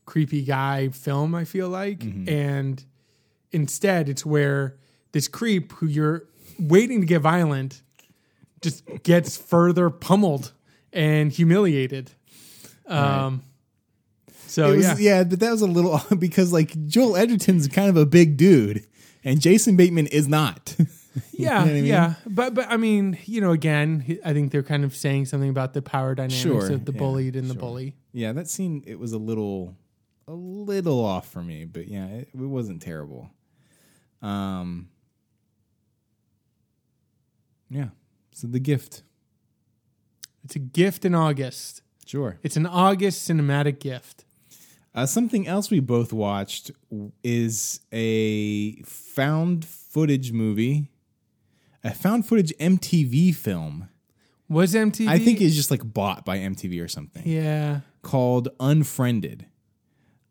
[0.05, 2.01] creepy guy film, I feel like.
[2.29, 2.83] And
[3.51, 4.77] instead, it's where
[5.11, 6.23] this creep who you're
[6.57, 7.83] waiting to get violent
[8.61, 10.53] just gets further pummeled
[10.93, 12.11] and humiliated.
[12.87, 13.43] Um,
[14.49, 15.23] So It was, yeah, yeah.
[15.23, 18.85] but that was a little because like Joel Edgerton's kind of a big dude,
[19.23, 20.75] and Jason Bateman is not.
[21.33, 21.85] Yeah, know I mean?
[21.85, 25.49] yeah, but but I mean, you know, again, I think they're kind of saying something
[25.49, 27.95] about the power dynamics Sure, of the yeah, bullied and the bully.
[28.13, 29.75] Yeah, that scene it was a little
[30.27, 33.31] a little off for me, but yeah, it, it wasn't terrible.
[34.21, 34.89] Um
[37.69, 37.89] Yeah.
[38.31, 39.01] So the gift.
[40.43, 41.81] It's a gift in August.
[42.05, 42.37] Sure.
[42.43, 44.25] It's an August cinematic gift.
[44.99, 46.71] Uh, something else we both watched
[47.23, 50.91] is a found footage movie,
[51.85, 53.87] a found footage MTV film.
[54.49, 55.07] Was MTV?
[55.07, 57.23] I think it's just like bought by MTV or something.
[57.25, 57.79] yeah.
[58.01, 59.45] called Unfriended.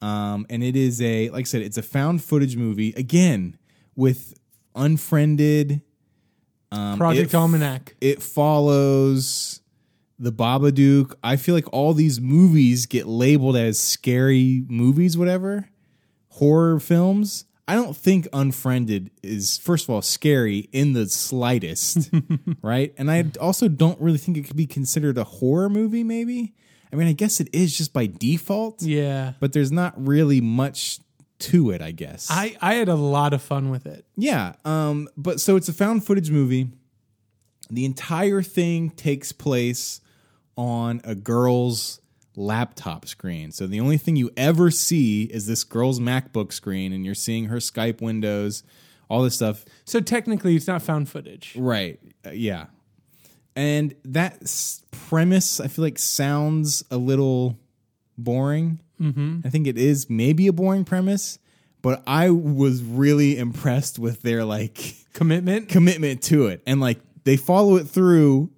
[0.02, 3.56] Um, and it is a, like I said, it's a found footage movie again
[3.96, 4.34] with
[4.74, 5.80] Unfriended.
[6.72, 7.96] Um, Project it, Almanac.
[8.02, 9.62] It follows
[10.18, 11.14] the Babadook.
[11.22, 15.68] I feel like all these movies get labeled as scary movies, whatever,
[16.30, 17.44] horror films.
[17.66, 22.10] I don't think Unfriended is, first of all, scary in the slightest,
[22.62, 22.94] right?
[22.96, 26.54] And I also don't really think it could be considered a horror movie, maybe.
[26.90, 29.34] I mean, I guess it is just by default, Yeah.
[29.40, 31.00] but there's not really much
[31.40, 32.28] to it, I guess.
[32.30, 34.06] I, I had a lot of fun with it.
[34.16, 34.54] Yeah.
[34.64, 36.68] Um, but so it's a found footage movie.
[37.70, 40.00] The entire thing takes place
[40.58, 42.00] on a girl's
[42.36, 43.52] laptop screen.
[43.52, 47.46] So the only thing you ever see is this girl's MacBook screen, and you're seeing
[47.46, 48.62] her Skype windows,
[49.08, 49.64] all this stuff.
[49.84, 51.54] So technically, it's not found footage.
[51.56, 51.98] Right.
[52.26, 52.66] Uh, yeah.
[53.56, 57.56] And that s- premise, I feel like, sounds a little
[58.16, 58.80] boring.
[59.00, 59.40] Mm-hmm.
[59.44, 61.38] I think it is maybe a boring premise,
[61.82, 65.68] but I was really impressed with their like Commitment.
[65.68, 66.62] commitment to it.
[66.66, 68.50] And like they follow it through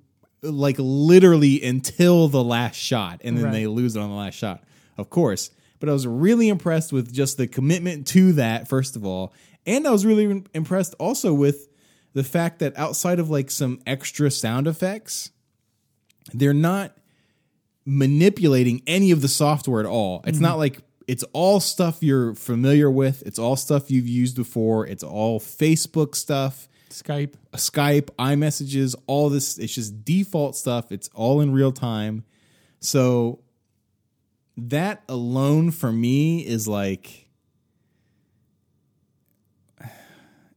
[0.42, 3.52] like literally until the last shot and then Right.
[3.52, 4.64] they lose it on the last shot,
[4.96, 5.50] of course.
[5.78, 9.32] But I was really impressed with just the commitment to that, first of all.
[9.66, 11.68] And I was really impressed also with
[12.12, 15.30] the fact that outside of like some extra sound effects,
[16.32, 16.96] they're not
[17.86, 20.22] manipulating any of the software at all.
[20.24, 20.44] It's mm-hmm.
[20.44, 25.02] not like it's all stuff you're familiar with, it's all stuff you've used before, it's
[25.02, 26.68] all Facebook stuff.
[26.90, 27.34] Skype.
[27.54, 29.58] Skype, iMessages, all this.
[29.58, 30.92] It's just default stuff.
[30.92, 32.24] It's all in real time.
[32.80, 33.40] So
[34.56, 37.28] that alone for me is like,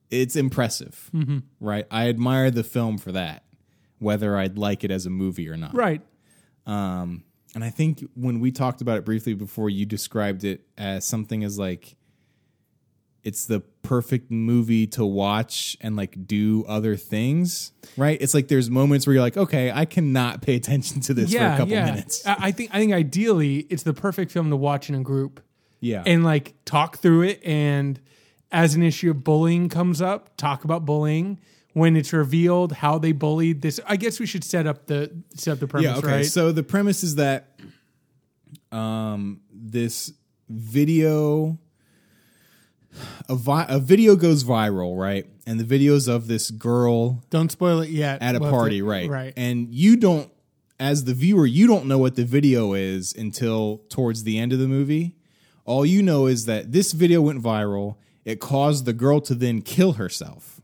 [0.09, 1.09] it's impressive,
[1.59, 1.87] right?
[1.89, 3.43] I admire the film for that,
[3.99, 5.73] whether I'd like it as a movie or not.
[5.73, 6.01] Right.
[6.65, 7.23] Um,
[7.55, 11.43] and I think when we talked about it briefly before, you described it as something
[11.43, 11.95] as like
[13.23, 18.17] it's the perfect movie to watch and like do other things, right?
[18.21, 21.37] It's like there's moments where you're like, okay, I cannot pay attention to this for
[21.39, 22.25] a couple minutes.
[22.27, 25.41] I I think I think ideally it's the perfect film to watch in a group
[25.79, 26.03] Yeah.
[26.05, 27.99] and like talk through it and
[28.51, 31.39] as an issue of bullying comes up, talk about bullying.
[31.73, 35.53] When it's revealed how they bullied this, I guess we should set up the set
[35.53, 36.07] up the premise, yeah, okay.
[36.07, 36.25] right?
[36.25, 37.57] So the premise is that
[38.71, 40.13] um this
[40.49, 41.57] video
[43.29, 45.25] a, vi- a video goes viral, right?
[45.45, 48.21] And the videos of this girl Don't spoil it yet.
[48.21, 49.09] at a We'll have party, to- right?
[49.09, 49.33] Right.
[49.35, 50.31] And you don't,
[50.79, 54.59] as the viewer, you don't know what the video is until towards the end of
[54.59, 55.15] the movie.
[55.65, 57.95] All you know is that this video went viral.
[58.25, 60.61] It caused the girl to then kill herself,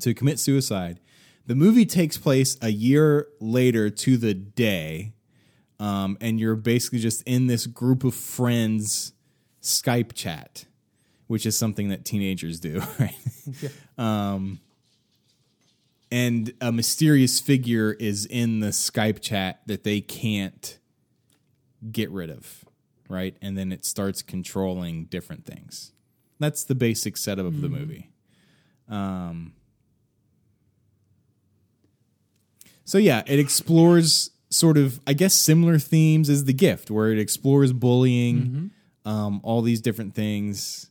[0.00, 1.00] to commit suicide.
[1.46, 5.14] The movie takes place a year later to the day,
[5.78, 9.12] um, and you're basically just in this group of friends
[9.62, 10.64] Skype chat,
[11.30, 13.14] which is something that teenagers do, right?
[13.96, 14.58] Um,
[16.10, 20.76] and a mysterious figure is in the Skype chat that they can't
[21.92, 22.64] get rid of,
[23.08, 23.36] right?
[23.40, 25.92] And then it starts controlling different things.
[26.40, 28.10] That's the basic setup of the movie.
[28.88, 29.52] Um,
[32.84, 37.20] so yeah, it explores sort of, I guess, similar themes as The Gift, where it
[37.20, 38.72] explores bullying,
[39.04, 40.89] um, all these different things.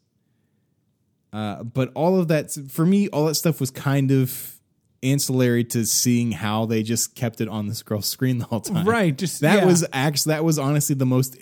[1.31, 4.55] Uh, but all of that, for me, all that stuff was kind of
[5.01, 8.85] ancillary to seeing how they just kept it on this girl's screen the whole time.
[8.87, 9.65] Right, just- that yeah.
[9.65, 11.37] was actually that was honestly the most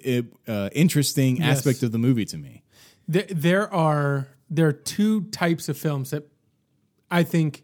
[0.47, 1.57] uh, interesting Yes.
[1.59, 2.63] aspect of the movie to me.
[3.07, 6.23] there, there are there are two types of films that
[7.09, 7.63] I think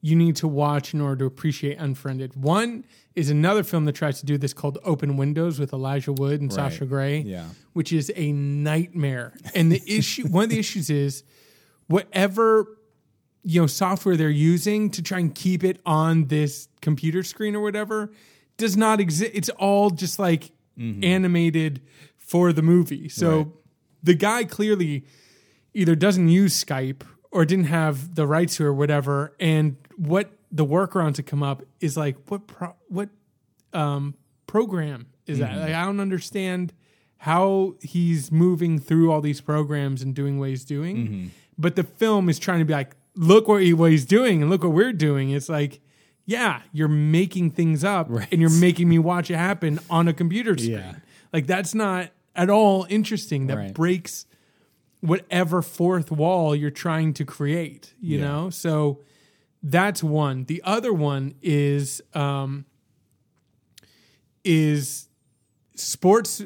[0.00, 2.34] you need to watch in order to appreciate Unfriended.
[2.36, 2.84] One
[3.14, 6.50] is another film that tries to do this called Open Windows with Elijah Wood and
[6.50, 6.72] Right.
[6.72, 7.46] Sasha Grey, Yeah.
[7.72, 9.34] which is a nightmare.
[9.54, 11.22] And the issue, one of the issues is
[11.88, 12.66] whatever
[13.42, 17.60] you know software they're using to try and keep it on this computer screen or
[17.60, 18.10] whatever
[18.56, 19.32] does not exist.
[19.34, 21.04] It's all just like mm-hmm.
[21.04, 21.82] animated
[22.16, 23.08] for the movie.
[23.08, 23.46] So Right.
[24.02, 25.04] the guy clearly
[25.74, 29.34] either doesn't use Skype or didn't have the rights to or whatever.
[29.40, 33.08] And what the workaround to come up is like, what pro- what
[33.72, 34.14] um,
[34.46, 35.50] program is that?
[35.50, 35.60] Mm-hmm.
[35.60, 36.72] Like, I don't understand
[37.18, 40.96] how he's moving through all these programs and doing what he's doing.
[40.96, 41.26] Mm-hmm.
[41.58, 44.50] But the film is trying to be like, look what, he, what he's doing and
[44.50, 45.30] look what we're doing.
[45.30, 45.80] It's like,
[46.26, 48.26] yeah, you're making things up Right.
[48.32, 50.72] and you're making me watch it happen on a computer screen.
[50.78, 50.94] Yeah.
[51.32, 53.46] Like that's not at all interesting.
[53.46, 53.74] That Right.
[53.74, 54.26] breaks
[55.00, 58.24] whatever fourth wall you're trying to create, you Yeah.
[58.24, 58.50] know?
[58.50, 59.00] So
[59.62, 60.44] that's one.
[60.44, 62.64] The other one is um
[64.44, 65.08] is
[65.74, 66.42] sports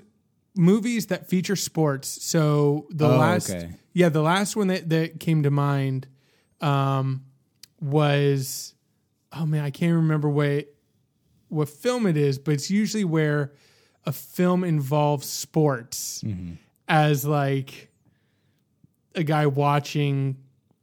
[0.59, 2.09] movies that feature sports.
[2.25, 3.71] So the Oh, last okay.
[3.95, 6.07] yeah, the last one that, that came to mind
[6.61, 7.25] um
[7.81, 8.75] was
[9.33, 10.67] oh man, I can't remember what
[11.49, 13.53] what film it is, but it's usually where
[14.05, 16.23] a film involves sports
[16.89, 17.91] as like
[19.15, 20.37] a guy watching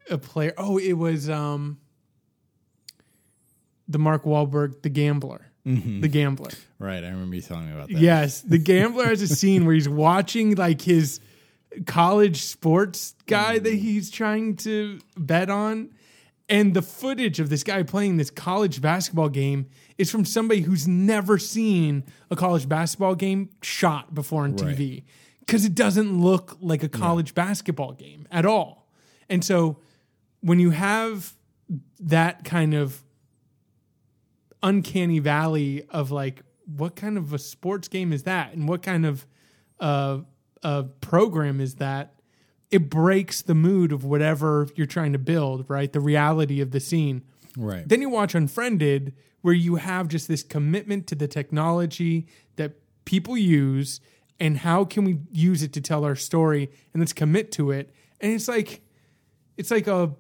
[0.09, 0.53] a player.
[0.57, 1.79] Oh, it was um
[3.88, 5.44] the Mark Wahlberg, The Gambler.
[5.65, 6.01] Mm-hmm.
[6.01, 6.51] The Gambler.
[6.78, 7.04] Right.
[7.04, 7.97] I remember you telling me about that.
[7.97, 11.19] Yes, The Gambler has a scene where he's watching like his
[11.86, 13.78] college sports guy that mm-hmm.
[13.78, 15.91] he's trying to bet on.
[16.47, 20.88] And the footage of this guy playing this college basketball game is from somebody who's
[20.88, 24.78] never seen a college basketball game shot before on Right.
[24.78, 25.04] TV
[25.39, 28.88] because it doesn't look like a college basketball game at all.
[29.30, 29.78] And so
[30.41, 31.34] when you have
[31.99, 33.01] that kind of
[34.65, 38.54] uncanny valley of like what kind of a sports game is that?
[38.54, 39.25] And what kind of
[39.80, 40.19] uh,
[40.63, 42.15] uh, program is that?
[42.71, 45.93] It breaks the mood of whatever you're trying to build right?
[45.93, 47.23] The reality of the scene.
[47.58, 47.88] Right.
[47.88, 52.73] then you watch unfriended where you have just this commitment to the technology that
[53.06, 54.01] people use
[54.41, 57.93] and how can we use it to tell our story and let's commit to it.
[58.19, 58.82] And it's like
[59.56, 60.12] it's like a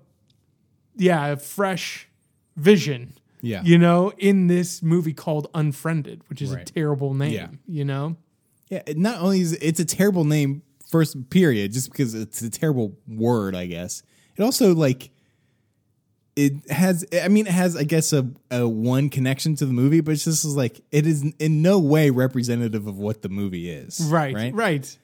[0.95, 2.07] yeah a fresh
[2.55, 3.61] vision Yeah.
[3.63, 6.65] you know in this movie called unfriended which is a Right.
[6.65, 7.47] terrible name Yeah.
[7.67, 8.17] you know
[8.69, 12.49] Yeah, it not only is it's a terrible name first period, just because it's a
[12.49, 14.01] terrible word, I guess.
[14.37, 15.11] It also like
[16.35, 20.01] it has I mean it has I guess a, a one connection to the movie,
[20.01, 24.01] but it's just like it is in no way representative of what the movie is.
[24.09, 24.53] right Right.
[24.53, 24.97] right,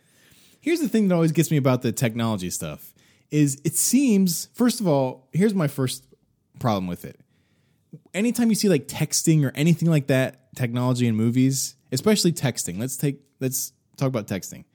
[0.60, 2.93] Here's the thing that always gets me about the technology stuff
[3.32, 6.06] is it seems first of all, here's my first
[6.60, 7.19] problem with it.
[8.13, 12.80] Anytime you see like texting or anything like that, technology in movies, especially texting.
[12.80, 14.65] Let's take let's talk about texting.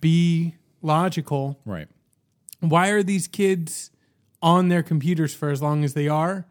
[0.01, 1.89] be logical, right
[2.61, 3.91] why are these kids
[4.43, 6.47] on their computers for as long as they are?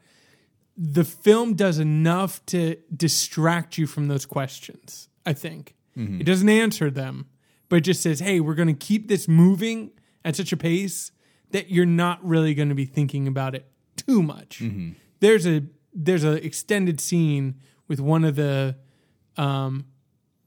[0.77, 5.75] The film does enough to distract you from those questions, I think.
[6.21, 7.25] It doesn't answer them,
[7.69, 9.91] but it just says, hey, we're going to keep this moving
[10.23, 11.11] at such a pace
[11.51, 14.61] that you're not really going to be thinking about it too much.
[15.19, 17.55] There's a there's an extended scene
[17.87, 18.75] with one of the
[19.37, 19.85] um,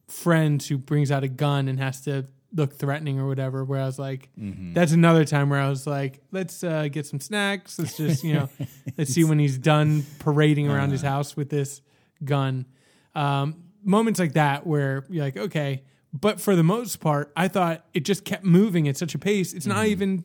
[0.09, 3.65] friends who brings out a gun and has to look threatening or whatever.
[3.65, 4.29] Where I was like,
[4.75, 7.79] that's another time where I was like, let's uh, get some snacks.
[7.79, 8.49] Let's just you know,
[8.99, 11.81] let's see when he's done parading around his house with this
[12.25, 12.67] gun.
[13.15, 15.83] Um, moments like that where you're like, okay.
[16.13, 19.53] But for the most part, I thought it just kept moving at such a pace.
[19.53, 20.25] It's not even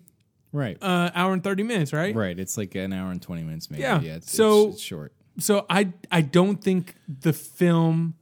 [0.51, 0.77] Right.
[0.81, 2.15] uh, hour and thirty minutes, right?
[2.15, 2.37] right.
[2.39, 3.83] It's like an hour and twenty minutes, maybe.
[3.83, 4.01] Yeah.
[4.01, 4.15] Yeah.
[4.15, 5.13] it's, So- it's, it's short.
[5.37, 8.15] So I I don't think the film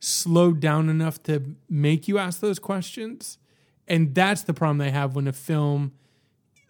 [0.00, 3.38] slowed down enough to make you ask those questions,
[3.88, 5.92] and that's the problem they have when a film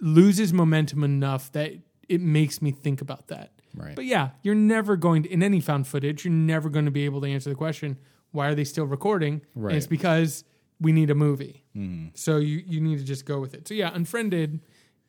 [0.01, 1.73] loses momentum enough that
[2.09, 3.51] it makes me think about that.
[3.79, 3.95] Right.
[3.97, 7.05] But yeah, you're never going to in any found footage, you're never going to be
[7.05, 7.97] able to answer the question,
[8.33, 9.43] why are they still recording?
[9.55, 9.77] And Right.
[9.77, 10.45] it's because
[10.81, 11.65] we need a movie.
[11.77, 12.09] Mm-hmm.
[12.15, 13.67] So you you need to just go with it.
[13.69, 14.61] So yeah, Unfriended,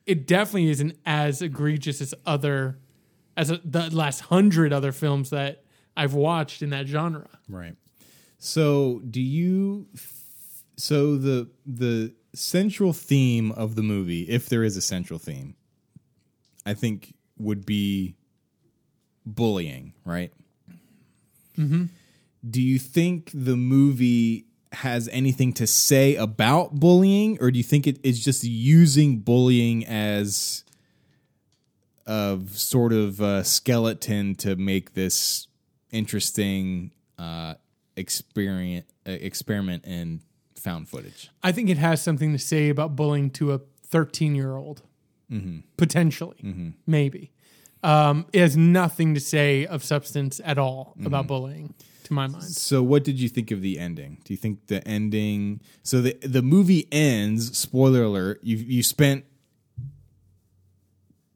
[0.06, 2.78] it definitely isn't as egregious as other
[3.36, 5.64] as a, the last hundred other films that
[5.96, 7.28] I've watched in that genre.
[7.48, 7.76] Right.
[8.38, 9.86] So, do you?
[10.76, 15.54] So the the central theme of the movie, if there is a central theme,
[16.64, 18.16] I think would be
[19.34, 19.94] bullying.
[20.04, 20.32] Right.
[21.58, 21.84] Mm-hmm.
[22.48, 27.86] Do you think the movie has anything to say about bullying, or do you think
[27.86, 30.64] it is just using bullying as
[32.06, 35.46] of sort of a skeleton to make this
[35.92, 37.54] interesting uh,
[37.96, 40.20] experience uh, experiment in
[40.56, 41.30] found footage.
[41.42, 44.82] I think it has something to say about bullying to a 13 year old,
[45.76, 46.36] potentially,
[46.86, 47.32] maybe.
[47.82, 51.74] Um, it has nothing to say of substance at all about bullying,
[52.04, 52.44] to my mind.
[52.44, 54.18] So, what did you think of the ending?
[54.24, 55.60] Do you think the ending?
[55.82, 57.56] So the the movie ends.
[57.56, 58.40] Spoiler alert!
[58.42, 59.24] You you spent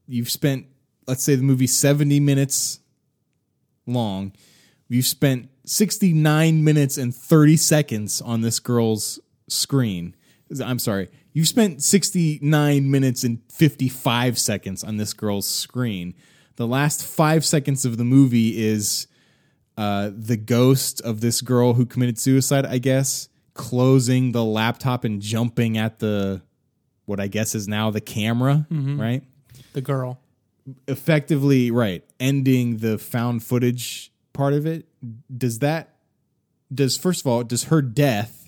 [0.06, 0.66] you've spent
[1.06, 2.80] let's say the movie seventy minutes
[3.86, 4.32] long.
[4.88, 9.18] You've spent sixty nine minutes and thirty seconds on this girl's
[9.48, 10.14] screen.
[10.62, 11.08] I'm sorry.
[11.32, 16.14] You've spent 69 minutes and 55 seconds on this girl's screen.
[16.56, 19.06] The last five seconds of the movie is
[19.76, 25.20] uh, the ghost of this girl who committed suicide, I guess, closing the laptop and
[25.20, 26.42] jumping at the
[27.06, 29.22] what I guess is now the camera, right?
[29.72, 30.20] The girl.
[30.88, 34.86] Effectively, right, ending the found footage part of it.
[35.36, 35.96] Does that
[36.72, 38.43] does first of all, does her death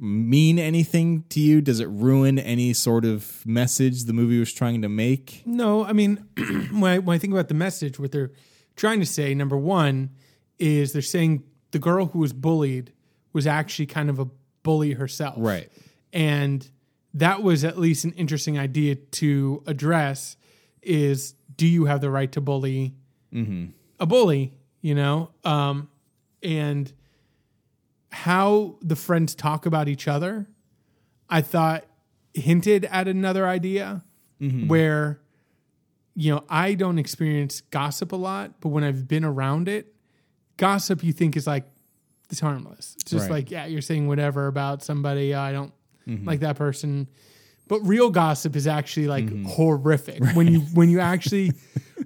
[0.00, 1.60] mean anything to you?
[1.60, 5.42] Does it ruin any sort of message the movie was trying to make?
[5.44, 6.24] No, I mean,
[6.72, 8.32] when I, when I think about the message, what they're
[8.76, 10.10] trying to say, number one,
[10.58, 12.92] is they're saying the girl who was bullied
[13.32, 14.26] was actually kind of a
[14.62, 15.34] bully herself.
[15.38, 15.70] Right.
[16.12, 16.68] And
[17.14, 20.36] that was at least an interesting idea to address
[20.82, 22.94] is do you have the right to bully
[24.00, 25.30] a bully, you know?
[25.44, 25.88] Um,
[26.42, 26.92] and
[28.10, 30.48] how the friends talk about each other,
[31.28, 31.84] I thought
[32.34, 34.04] hinted at another idea
[34.40, 34.68] mm-hmm.
[34.68, 35.20] where,
[36.14, 39.94] you know, I don't experience gossip a lot, but when I've been around it,
[40.56, 41.64] gossip you think is like,
[42.30, 42.96] it's harmless.
[43.00, 43.36] It's just Right.
[43.36, 45.34] like, yeah, you're saying whatever about somebody.
[45.34, 45.72] Oh, I don't
[46.06, 46.26] mm-hmm.
[46.26, 47.08] like that person.
[47.66, 49.44] But real gossip is actually like mm-hmm.
[49.44, 50.22] horrific.
[50.34, 51.52] When you when you actually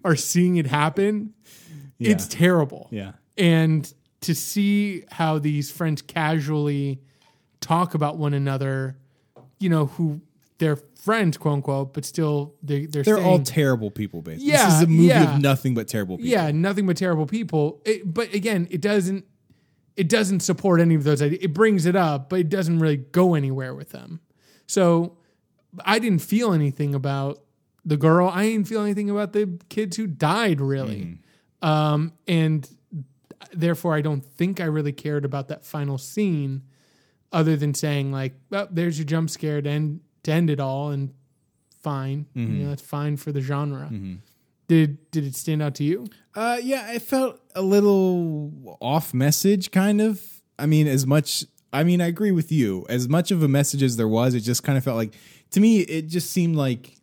[0.04, 1.34] are seeing it happen,
[1.98, 2.88] it's terrible.
[2.90, 3.12] Yeah.
[3.36, 3.92] And
[4.24, 7.00] to see how these friends casually
[7.60, 8.96] talk about one another,
[9.58, 10.22] you know, who
[10.58, 14.52] they're friends, quote unquote, but still they, they're They're all terrible people, basically.
[14.52, 15.34] Yeah, this is a movie yeah.
[15.34, 16.30] of nothing but terrible people.
[16.30, 17.82] yeah, nothing but terrible people.
[17.84, 19.26] It, but again, it doesn't
[19.96, 21.40] it doesn't support any of those ideas.
[21.42, 24.20] It brings it up, but it doesn't really go anywhere with them.
[24.66, 25.18] So
[25.84, 27.42] I didn't feel anything about
[27.84, 28.28] the girl.
[28.28, 31.18] I didn't feel anything about the kids who died really.
[31.62, 32.68] Um, and
[33.56, 36.62] therefore I don't think I really cared about that final scene
[37.32, 40.90] other than saying like, oh, there's your jump scare to end, to end it all
[40.90, 41.12] and
[41.82, 42.26] fine.
[42.34, 43.90] You know, that's fine for the genre.
[44.66, 46.06] Did did it stand out to you?
[46.34, 50.22] Uh, yeah, I felt a little off message, kind of.
[50.58, 51.44] I mean, as much.
[51.72, 52.86] I mean, I agree with you.
[52.88, 55.12] As much of a message as there was, it just kind of felt like
[55.50, 55.80] to me.
[55.80, 56.96] It just seemed like,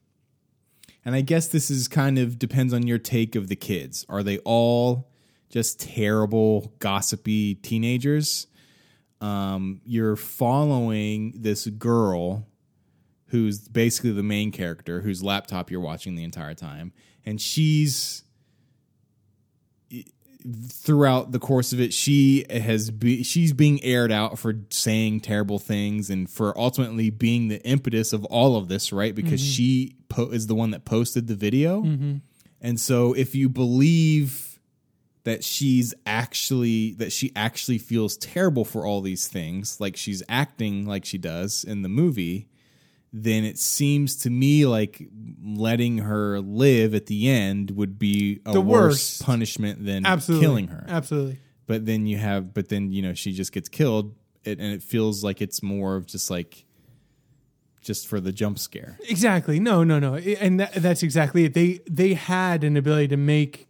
[1.06, 4.06] and I guess this is kind of depends on your take of the kids.
[4.10, 5.11] Are they all
[5.52, 8.47] just terrible, gossipy teenagers?
[9.20, 12.47] Um, you're following this girl
[13.28, 16.91] who's basically the main character, whose laptop you're watching the entire time,
[17.26, 18.24] and she's
[20.70, 25.60] throughout the course of it, she has be, she's being aired out for saying terrible
[25.60, 29.14] things and for ultimately being the impetus of all of this, right?
[29.14, 31.84] Because she po- is the one that posted the video,
[32.60, 34.51] and so if you believe
[35.24, 40.86] that she's actually that she actually feels terrible for all these things, like she's acting
[40.86, 42.47] like she does in the movie,
[43.13, 45.07] then it seems to me like
[45.43, 49.24] letting her live at the end would be a The worse worst.
[49.24, 50.45] punishment than Absolutely.
[50.45, 50.86] killing her.
[50.88, 51.39] Absolutely.
[51.67, 54.15] But then you have, but then you know she just gets killed,
[54.45, 56.65] and it feels like it's more of just like
[57.82, 58.97] just for the jump scare.
[59.07, 59.59] Exactly.
[59.59, 60.15] No, no, no.
[60.15, 61.53] And that, that's exactly it.
[61.53, 63.67] They they had an ability to make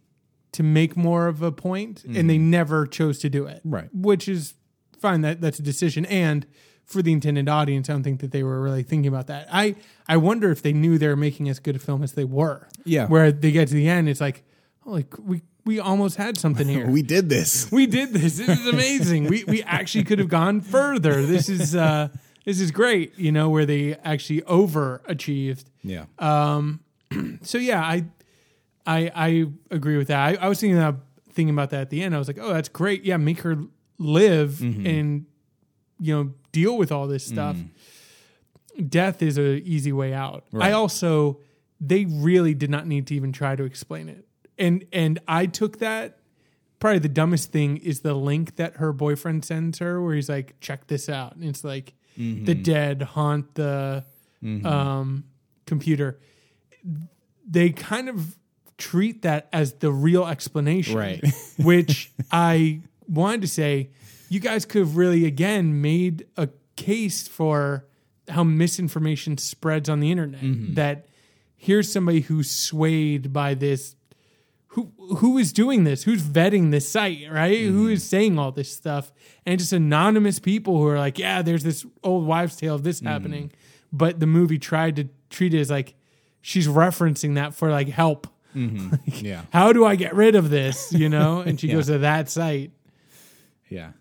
[0.52, 3.60] to make more of a point, and they never chose to do it.
[3.64, 3.88] Right.
[3.92, 4.54] Which is
[5.00, 5.22] fine.
[5.22, 6.06] That that's a decision.
[6.06, 6.46] And
[6.84, 9.48] for the intended audience, I don't think that they were really thinking about that.
[9.52, 9.76] I
[10.08, 12.68] I wonder if they knew they were making as good a film as they were.
[12.84, 13.06] Yeah.
[13.06, 14.44] Where they get to the end, it's like,
[14.86, 16.86] oh, like we we almost had something here.
[16.90, 17.70] We did this.
[17.72, 18.36] we did this.
[18.38, 19.26] This is amazing.
[19.26, 21.22] we we actually could have gone further.
[21.24, 22.08] This is uh
[22.44, 23.18] this is great.
[23.18, 25.64] You know, where they actually overachieved.
[25.82, 26.04] Yeah.
[26.18, 26.80] Um
[27.42, 28.04] So yeah, I
[28.86, 30.18] I I agree with that.
[30.18, 30.94] I, I was thinking that
[31.32, 32.14] thinking about that at the end.
[32.14, 33.04] I was like, oh, that's great.
[33.04, 33.56] Yeah, make her
[33.98, 34.86] live mm-hmm.
[34.86, 35.26] and
[35.98, 37.56] you know deal with all this stuff.
[37.56, 38.86] Mm-hmm.
[38.86, 40.44] Death is a easy way out.
[40.58, 41.40] I also
[41.80, 44.26] they really did not need to even try to explain it.
[44.58, 46.18] And and I took that
[46.78, 50.58] probably the dumbest thing is the link that her boyfriend sends her where he's like,
[50.60, 51.36] check this out.
[51.36, 52.44] And it's like mm-hmm.
[52.44, 54.04] the dead haunt the
[54.64, 55.24] um,
[55.64, 56.18] computer.
[57.48, 58.36] They kind of
[58.78, 60.96] treat that as the real explanation.
[60.96, 61.24] Right.
[61.58, 63.90] which I wanted to say,
[64.28, 67.86] you guys could have really again made a case for
[68.28, 70.40] how misinformation spreads on the internet.
[70.40, 70.74] Mm-hmm.
[70.74, 71.06] That
[71.56, 73.94] here's somebody who's swayed by this
[74.72, 76.04] who who is doing this?
[76.04, 77.60] Who's vetting this site, right?
[77.60, 77.92] Who mm-hmm.
[77.92, 79.12] is saying all this stuff?
[79.44, 82.98] And just anonymous people who are like, yeah, there's this old wives' tale of this
[82.98, 83.08] mm-hmm.
[83.08, 83.52] happening,
[83.92, 85.94] but the movie tried to treat it as like
[86.40, 88.26] she's referencing that for like help.
[88.54, 88.90] Mm-hmm.
[89.06, 89.42] Like, Yeah.
[89.52, 90.92] How do I get rid of this?
[90.92, 91.40] You know?
[91.40, 91.74] And she Yeah.
[91.74, 92.72] goes to that site.
[93.68, 93.92] Yeah.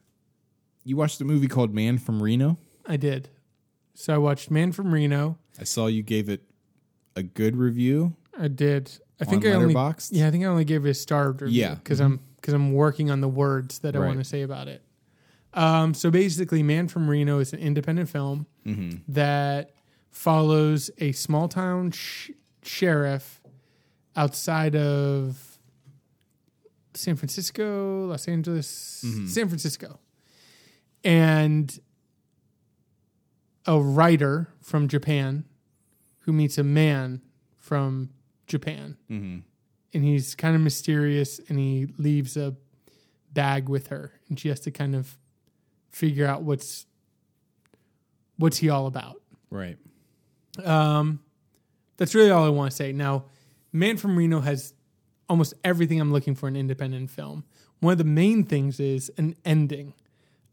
[0.84, 2.58] You watched a movie called Man from Reno?
[2.86, 3.30] I did.
[3.94, 5.38] So I watched Man from Reno.
[5.60, 6.42] I saw you gave it
[7.16, 8.16] a good review.
[8.38, 8.92] I did.
[9.20, 9.74] I think I only
[10.10, 11.76] yeah, I think I only gave it a star review Yeah.
[11.76, 12.26] because I'm mm-hmm.
[12.38, 14.82] because I'm working on the words that I want to say about it.
[15.54, 18.98] Um, so basically, Man from Reno is an independent film mm-hmm.
[19.10, 19.72] that
[20.10, 22.32] follows a small town sh-
[22.64, 23.41] sheriff
[24.16, 25.58] outside of
[26.94, 30.00] San Francisco, Los Angeles, San Francisco,
[31.04, 31.80] and
[33.66, 35.46] a writer from Japan
[36.20, 37.22] who meets a man
[37.58, 38.10] from
[38.48, 38.98] Japan.
[39.94, 42.56] And he's kind of mysterious and he leaves a
[43.34, 45.18] bag with her and she has to kind of
[45.90, 46.86] figure out what's
[48.38, 49.22] what's he all about.
[49.50, 49.78] Right.
[50.64, 51.20] Um
[51.98, 52.92] that's really all I want to say.
[52.94, 53.26] Now,
[53.74, 54.74] Man from Reno has
[55.30, 57.46] almost everything I'm looking for in an independent film.
[57.80, 59.94] One of the main things is an ending.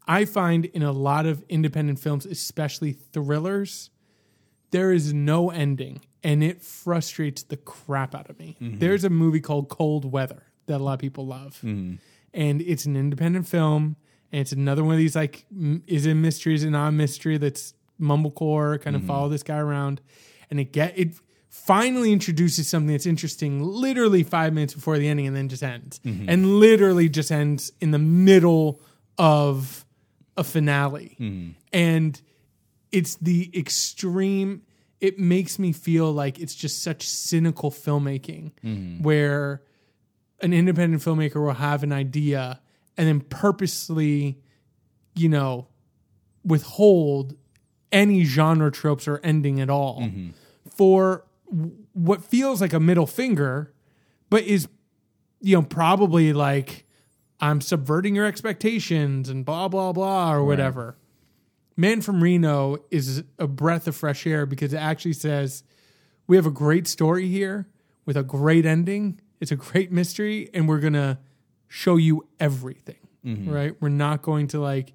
[0.07, 3.89] I find in a lot of independent films, especially thrillers,
[4.71, 8.57] there is no ending and it frustrates the crap out of me.
[8.61, 8.79] Mm-hmm.
[8.79, 11.55] There's a movie called Cold Weather that a lot of people love.
[11.57, 11.95] Mm-hmm.
[12.33, 13.95] And it's an independent film
[14.31, 16.89] and it's another one of these like m- is it a mystery is it not
[16.89, 19.07] a mystery that's mumblecore kind of mm-hmm.
[19.07, 20.01] follow this guy around
[20.49, 21.15] and it get it
[21.49, 25.99] finally introduces something that's interesting literally 5 minutes before the ending and then just ends.
[26.05, 26.29] Mm-hmm.
[26.29, 28.81] And literally just ends in the middle
[29.17, 29.85] of
[30.37, 31.17] a finale.
[31.19, 31.51] Mm-hmm.
[31.73, 32.21] And
[32.91, 34.63] it's the extreme
[34.99, 39.01] it makes me feel like it's just such cynical filmmaking mm-hmm.
[39.01, 39.61] where
[40.41, 42.59] an independent filmmaker will have an idea
[42.97, 44.39] and then purposely
[45.15, 45.67] you know
[46.43, 47.35] withhold
[47.91, 50.01] any genre tropes or ending at all
[50.75, 51.28] for w-
[51.93, 53.73] what feels like a middle finger
[54.29, 54.67] but is
[55.41, 56.85] you know probably like
[57.39, 60.97] i'm subverting your expectations and blah blah blah or whatever
[61.79, 65.63] Man from Reno is a breath of fresh air because it actually says
[66.27, 67.69] we have a great story here
[68.05, 69.21] with a great ending.
[69.39, 71.19] It's a great mystery, and we're gonna
[71.69, 72.97] show you everything.
[73.25, 73.49] Mm-hmm.
[73.49, 73.81] Right?
[73.81, 74.91] We're not going to like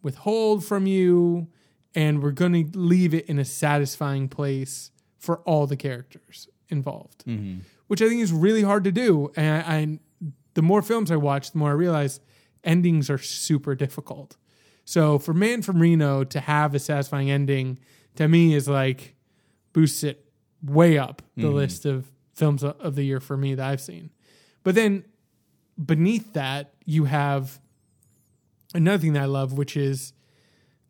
[0.00, 1.48] withhold from you,
[1.94, 4.92] and we're gonna leave it in a satisfying place
[5.24, 7.60] for all the characters involved, mm-hmm.
[7.86, 9.32] which I think is really hard to do.
[9.36, 9.98] And I, I,
[10.54, 12.20] the more films I watch, the more I realize
[12.62, 14.36] endings are super difficult.
[14.84, 17.78] So for Man from Reno to have a satisfying ending
[18.16, 19.14] to me is like
[19.72, 20.24] boosts it
[20.62, 21.56] way up the mm-hmm.
[21.56, 24.10] list of films of the year for me that I've seen.
[24.62, 25.04] But then
[25.82, 27.60] beneath that, you have
[28.74, 30.13] another thing that I love, which is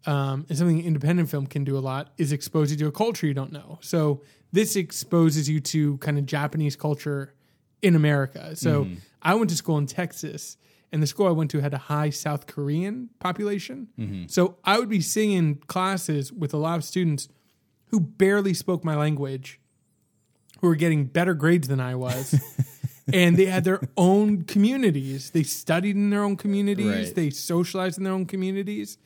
[0.06, 3.26] um, and something independent film can do a lot is expose you to a culture
[3.26, 3.78] you don't know.
[3.80, 7.34] So this exposes you to kind of Japanese culture
[7.82, 8.54] in America.
[8.56, 8.86] So
[9.22, 10.56] I went to school in Texas,
[10.92, 13.88] and the school I went to had a high South Korean population.
[14.28, 17.28] So I would be sitting in classes with a lot of students
[17.86, 19.60] who barely spoke my language,
[20.60, 22.40] who were getting better grades than I was.
[23.12, 25.30] and they had their own communities.
[25.30, 27.06] They studied in their own communities.
[27.06, 27.14] Right.
[27.14, 28.98] They socialized in their own communities.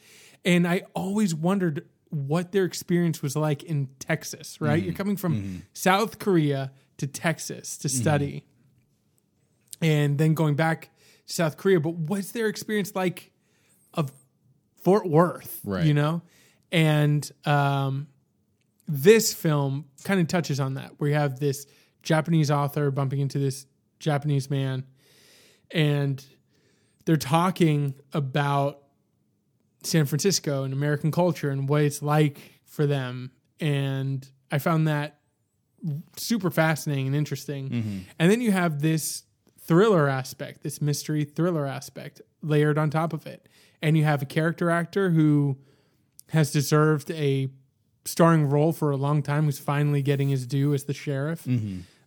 [0.44, 4.82] And I always wondered what their experience was like in Texas, right?
[4.82, 4.96] You're mm-hmm.
[4.96, 5.56] coming from mm-hmm.
[5.74, 8.00] South Korea to Texas to mm-hmm.
[8.00, 8.46] study
[9.80, 10.90] and then going back
[11.26, 13.30] to South Korea, but what's their experience like
[13.94, 14.12] of
[14.82, 15.84] Fort Worth, Right.
[15.84, 16.22] you know?
[16.72, 18.08] And um,
[18.86, 21.66] this film kind of touches on that, where you have this
[22.02, 23.66] Japanese author bumping into this
[23.98, 24.84] Japanese man,
[25.70, 26.24] and
[27.04, 28.82] they're talking about
[29.82, 33.30] San Francisco and American culture and what it's like for them.
[33.60, 35.20] And I found that
[36.16, 38.06] super fascinating and interesting.
[38.18, 39.24] And then you have this
[39.60, 43.48] thriller aspect, this mystery thriller aspect layered on top of it.
[43.80, 45.58] And you have a character actor who
[46.30, 47.48] has deserved a
[48.04, 51.46] starring role for a long time who's finally getting his due as the sheriff.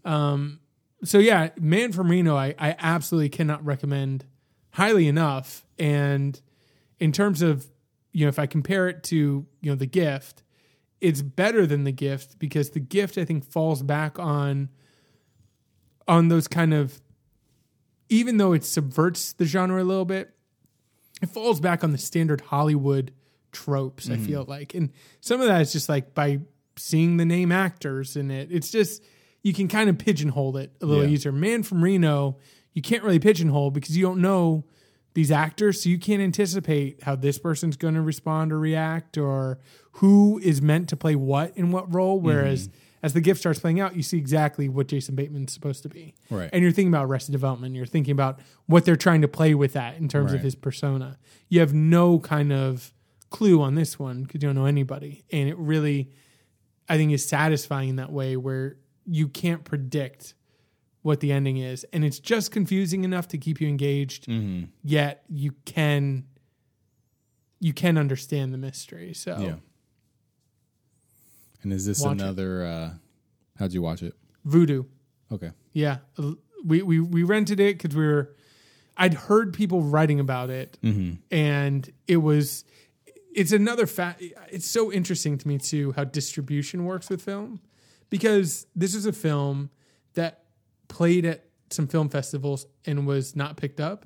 [0.04, 0.60] Um,
[1.04, 4.26] so yeah, Man from Reno, I, I absolutely cannot recommend
[4.72, 5.66] highly enough.
[5.80, 6.40] And
[7.02, 7.66] in terms of,
[8.14, 9.16] you know, if I compare it to,
[9.60, 10.44] you know, The Gift,
[11.02, 14.70] it's better than The Gift because The Gift, I think, falls back on
[16.08, 17.02] on those kind of
[18.10, 20.36] even though it subverts the genre a little bit,
[21.22, 23.14] it falls back on the standard Hollywood
[23.52, 24.26] tropes, I mm-hmm.
[24.26, 24.74] feel like.
[24.76, 24.92] And
[25.22, 26.42] some of that is just like by
[26.78, 28.52] seeing the name actors in it.
[28.52, 29.02] It's just
[29.42, 31.10] you can kind of pigeonhole it a little Yeah.
[31.10, 31.32] easier.
[31.32, 32.38] Man from Reno,
[32.74, 34.66] you can't really pigeonhole because you don't know
[35.14, 39.60] these actors, so you can't anticipate how this person's going to respond or react or
[39.94, 42.20] who is meant to play what in what role.
[42.20, 42.78] Whereas mm-hmm.
[43.04, 46.14] as the gift starts playing out, you see exactly what Jason Bateman's supposed to be.
[46.30, 46.50] Right.
[46.54, 47.76] And you're thinking about Arrested Development.
[47.76, 51.18] You're thinking about what they're trying to play with that in terms of his persona.
[51.50, 52.94] You have no kind of
[53.30, 55.24] clue on this one because you don't know anybody.
[55.32, 56.12] And it really,
[56.88, 60.36] I think, is satisfying in that way where you can't predict
[61.02, 61.86] what the ending is.
[61.94, 64.66] And it's just confusing enough to keep you engaged, Mm-hmm.
[64.84, 66.26] yet you can.
[67.64, 69.14] You can understand the mystery.
[69.14, 69.56] So Yeah.
[71.64, 72.66] And is this Watch another?
[72.66, 72.94] uh
[73.60, 74.16] How'd you watch it?
[74.48, 74.86] Vudu.
[75.32, 75.52] Okay.
[75.74, 75.98] Yeah,
[76.66, 78.36] we we we rented it because we were.
[78.98, 80.78] I'd heard people writing about it,
[81.32, 82.66] and it was.
[83.34, 84.22] It's another fact.
[84.50, 87.62] It's so interesting to me too how distribution works with film,
[88.10, 89.70] because this is a film
[90.16, 90.41] that
[90.92, 94.06] played at some film festivals and was not picked up,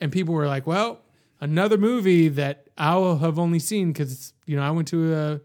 [0.00, 1.02] and people were like, "Well,
[1.40, 5.40] another movie that I'll have only seen because you know I went to a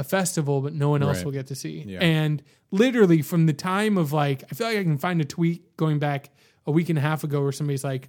[0.00, 1.24] a festival, but no one else Right.
[1.26, 1.98] will get to see." Yeah.
[2.00, 5.76] And literally from the time of like, I feel like I can find a tweet
[5.76, 6.30] going back
[6.66, 8.08] a week and a half ago where somebody's like,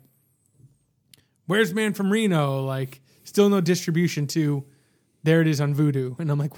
[1.48, 4.66] "Where's Man from Reno?" Like, still no distribution to.
[5.24, 6.54] There it is on Vudu, and I'm like,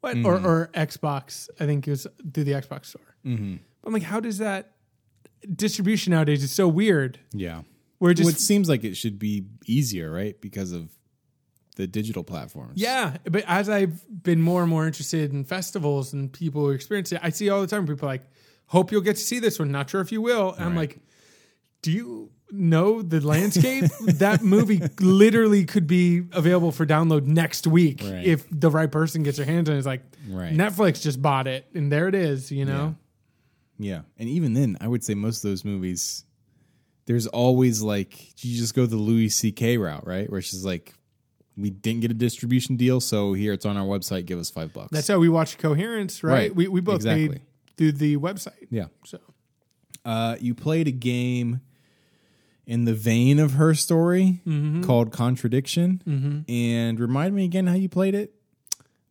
[0.00, 0.16] what?
[0.24, 1.48] Or, or Xbox.
[1.58, 3.14] I think it was through the Xbox store.
[3.24, 3.56] Mm-hmm.
[3.84, 4.72] I'm like, how does that
[5.54, 7.18] distribution nowadays is so weird?
[7.32, 7.62] Yeah.
[7.98, 10.38] Where it Well, just it seems like it should be easier, right?
[10.40, 10.90] Because of
[11.76, 12.72] the digital platforms.
[12.80, 17.12] Yeah, but as I've been more and more interested in festivals and people who experience
[17.12, 18.22] it, I see all the time people like,
[18.66, 20.52] "Hope you'll get to see this one." Not sure if you will.
[20.54, 20.98] And I'm like,
[21.82, 23.84] "Do you know the landscape?
[24.04, 28.24] that movie literally could be available for download next week Right.
[28.24, 30.52] if the right person gets their hands on it." It's like Right.
[30.54, 32.50] Netflix just bought it, and there it is.
[32.50, 32.92] You know, Yeah.
[33.78, 36.24] Yeah, and even then, I would say most of those movies,
[37.06, 39.76] there's always like, you just go the Louis C.K.
[39.78, 40.28] route, right?
[40.30, 40.92] Where it's just like,
[41.56, 44.72] we didn't get a distribution deal, so here it's on our website, give us five
[44.72, 44.90] bucks.
[44.92, 46.32] that's how we watch Coherence, right?
[46.32, 46.54] Right.
[46.56, 47.28] We we both Exactly.
[47.28, 47.40] paid
[47.76, 48.66] through the website.
[48.70, 48.86] yeah.
[49.04, 49.18] So
[50.04, 51.60] Uh, you played a game
[52.66, 54.82] in the vein of her story Mm-hmm.
[54.84, 56.44] called Contradiction.
[56.48, 58.34] And remind me again how you played it.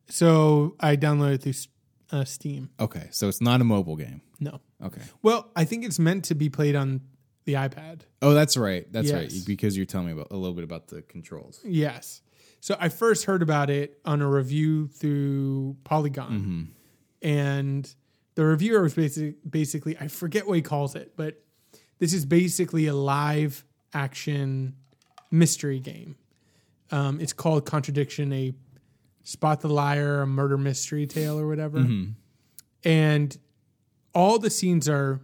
[0.08, 2.70] so I downloaded it through uh, Steam.
[2.78, 3.08] Okay.
[3.10, 4.20] So it's not a mobile game.
[4.38, 5.02] No, Okay.
[5.22, 7.00] well, I think it's meant to be played on
[7.44, 8.00] the iPad.
[8.22, 8.90] Oh, that's right.
[8.92, 9.32] That's right.
[9.46, 11.60] Because you're telling me about a little bit about the controls.
[11.64, 12.20] Yes.
[12.60, 16.74] So I first heard about it on a review through Polygon.
[17.22, 17.94] And
[18.34, 21.40] the reviewer was basically, basically, I forget what he calls it, but
[21.98, 23.64] this is basically a live
[23.94, 24.74] action
[25.30, 26.16] mystery game.
[26.90, 28.52] Um, it's called Contradiction, a
[29.22, 31.86] spot the liar, a murder mystery tale, or whatever.
[32.84, 33.36] And
[34.16, 35.20] all the scenes are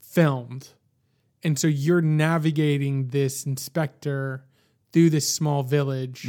[0.00, 0.70] filmed.
[1.44, 4.44] And so you're navigating this inspector
[4.92, 6.26] through this small village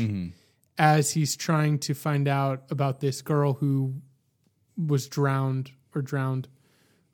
[0.78, 3.96] as he's trying to find out about this girl who
[4.78, 6.48] was drowned or drowned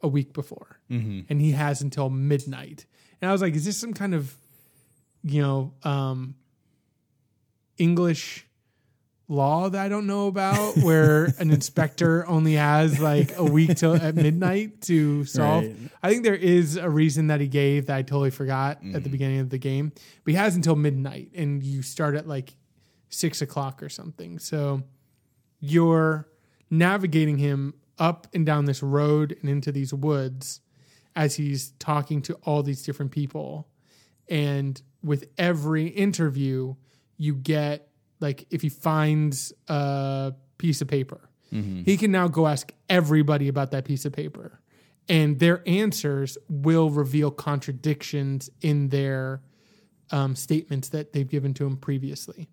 [0.02, 0.80] a week before.
[1.30, 2.86] And he has until midnight.
[3.22, 4.36] And I was like, is this some kind of,
[5.24, 6.36] you know, um,
[7.78, 8.46] English
[9.28, 13.96] law that I don't know about where an inspector only has like a week till
[13.96, 15.64] at midnight to solve.
[15.64, 15.76] Right.
[16.04, 19.00] I think there is a reason that he gave that I totally forgot at the
[19.00, 19.10] mm-hmm.
[19.10, 19.92] beginning of the game.
[20.24, 22.56] But he has until midnight and you start at like
[23.10, 24.38] six o'clock or something.
[24.40, 24.84] So
[25.60, 26.28] you're
[26.70, 30.62] navigating him up and down this road and into these woods
[31.16, 33.68] as he's talking to all these different people.
[34.28, 36.76] And with every interview,
[37.18, 37.90] you get
[38.20, 41.30] like if he finds a piece of paper,
[41.86, 44.60] he can now go ask everybody about that piece of paper.
[45.08, 49.42] And their answers will reveal contradictions in their
[50.12, 52.50] um, statements that they've given to him previously.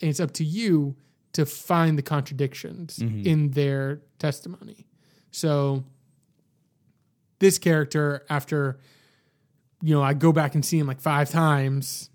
[0.00, 0.96] And it's up to you
[1.32, 4.86] to find the contradictions in their testimony.
[5.32, 5.82] So
[7.40, 8.78] this character, after
[9.82, 12.08] you know, I go back and see him like five times.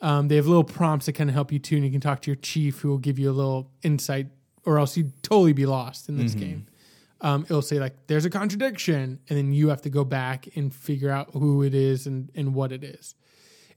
[0.00, 2.20] Um, they have little prompts that kind of help you too, and you can talk
[2.22, 4.28] to your chief, who will give you a little insight,
[4.64, 6.66] or else you'd totally be lost in this game.
[7.20, 10.74] Um, it'll say like, "There's a contradiction," and then you have to go back and
[10.74, 13.14] figure out who it is and and what it is.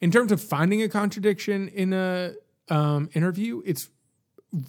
[0.02, 2.34] In terms of finding a contradiction in a
[2.70, 3.90] um, interview, it's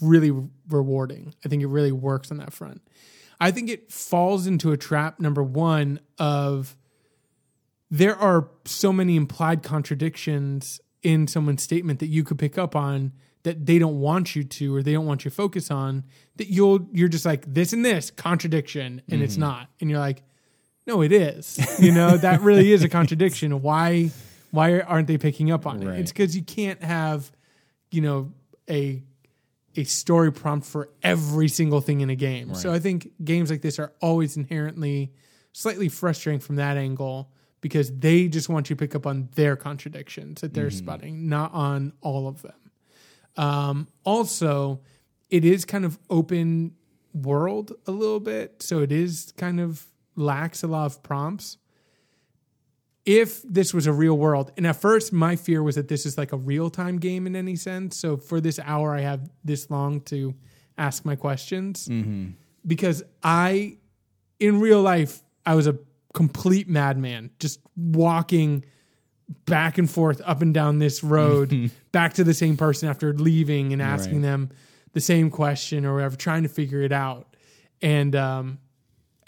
[0.01, 0.33] really
[0.69, 1.35] rewarding.
[1.45, 2.83] I think it really works on that front.
[3.41, 6.77] I think it falls into a trap number one of
[7.91, 13.13] there are so many implied contradictions in someone's statement that you could pick up on
[13.45, 16.05] that they don't want you to or they don't want you to focus on
[16.37, 19.43] that you'll you're just like this and this contradiction and it's mm-hmm.
[19.43, 19.69] not.
[19.81, 20.23] And you're like
[20.87, 21.59] no it is.
[21.81, 23.63] You know that really is a contradiction.
[23.63, 24.11] Why
[24.51, 26.01] why aren't they picking up on it?
[26.01, 27.31] It's because you can't have
[27.91, 28.33] you know
[28.69, 29.03] a
[29.77, 32.55] a story prompt for every single thing in a game.
[32.55, 35.13] So I think games like this are always inherently
[35.53, 37.31] slightly frustrating from that angle
[37.61, 41.53] because they just want you to pick up on their contradictions that they're spotting, not
[41.53, 42.71] on all of them.
[43.37, 44.81] Um, also,
[45.31, 46.75] it is kind of open
[47.15, 49.87] world a little bit, so it is kind of
[50.17, 51.59] lacks a lot of prompts
[53.05, 56.19] if this was a real world, and at first my fear was that this is
[56.19, 57.97] like a real time game in any sense.
[57.97, 60.35] So for this hour, I have this long to
[60.77, 61.89] ask my questions
[62.67, 63.79] because I,
[64.39, 65.79] in real life, I was a
[66.19, 68.65] complete madman, just walking
[69.45, 73.73] back and forth up and down this road, back to the same person after leaving
[73.73, 74.29] and asking Right.
[74.31, 74.51] them
[74.95, 77.37] the same question or whatever, trying to figure it out.
[77.81, 78.59] And um,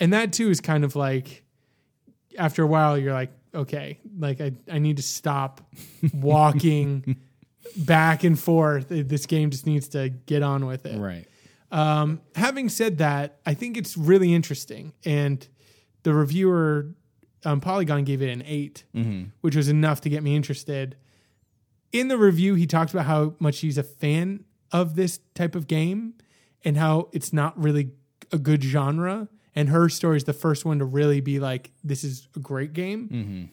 [0.00, 1.44] and that too is kind of like
[2.38, 5.60] after a while you're like okay like i, I need to stop
[6.14, 7.16] walking
[7.76, 11.26] back and forth this game just needs to get on with it Right.
[11.72, 15.46] um, having said that i think it's really interesting and
[16.02, 16.94] the reviewer
[17.44, 18.84] um, polygon gave it an 8
[19.40, 20.96] which was enough to get me interested.
[21.92, 25.66] In the review he talks about how much he's a fan of this type of
[25.66, 26.14] game
[26.64, 27.90] and how it's not really
[28.32, 29.28] a good genre.
[29.56, 32.72] And her story is the first one to really be like this is a great
[32.72, 33.50] game.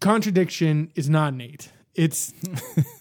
[0.00, 1.72] Contradiction is not an eight.
[1.94, 2.32] It's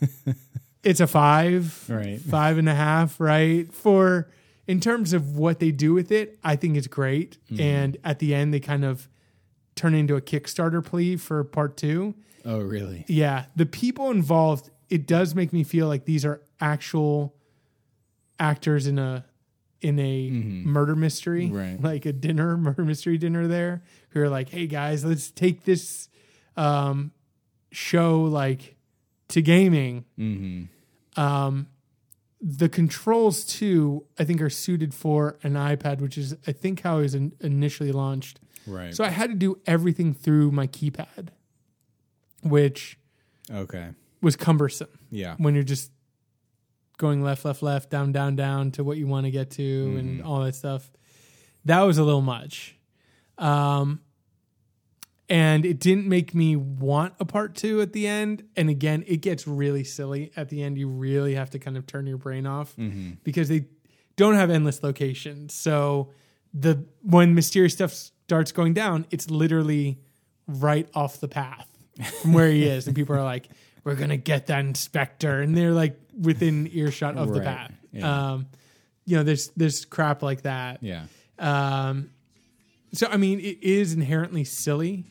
[0.83, 2.19] it's a five Right.
[2.19, 3.71] five and a half right?
[3.71, 4.29] For
[4.67, 8.33] in terms of what they do with it i think it's great and at the
[8.35, 9.07] end they kind of
[9.75, 12.13] turn into a kickstarter plea for part two
[12.45, 13.03] Oh, really?
[13.09, 17.35] yeah, the people involved, it does make me feel like these are actual
[18.39, 19.25] actors in a
[19.81, 21.81] in a murder mystery, Right.
[21.91, 26.07] like a dinner murder mystery dinner there, who are like, "Hey guys, let's take this
[26.55, 27.11] um,
[27.71, 28.75] show like
[29.29, 31.21] to gaming." Mm-hmm.
[31.21, 31.67] Um,
[32.39, 36.99] the controls too, I think, are suited for an iPad, which is I think how
[36.99, 38.39] it was in, initially launched.
[38.65, 38.93] Right.
[38.93, 41.29] So I had to do everything through my keypad,
[42.43, 42.99] which
[43.51, 43.89] okay.
[44.21, 45.35] was cumbersome Yeah.
[45.37, 45.91] when you're just
[46.97, 50.21] going left, left, left, down, down, down to what you want to get to and
[50.23, 50.91] all that stuff.
[51.65, 52.75] That was a little much.
[53.37, 54.01] Um,
[55.29, 58.43] and it didn't make me want a part two at the end.
[58.55, 60.77] And again, it gets really silly at the end.
[60.77, 62.75] You really have to kind of turn your brain off
[63.23, 63.65] because they
[64.15, 65.53] don't have endless locations.
[65.53, 66.11] So
[66.53, 69.99] the when mysterious stuff starts going down, it's literally
[70.47, 71.67] right off the path
[72.21, 73.49] from where he is, and people are like,
[73.83, 77.73] "We're gonna get that inspector," and they're like within earshot of the path.
[77.91, 78.31] Yeah.
[78.31, 78.47] Um,
[79.05, 80.81] you know, there's there's crap like that.
[80.81, 81.05] Yeah.
[81.37, 82.11] Um,
[82.93, 85.05] so I mean, it is inherently silly.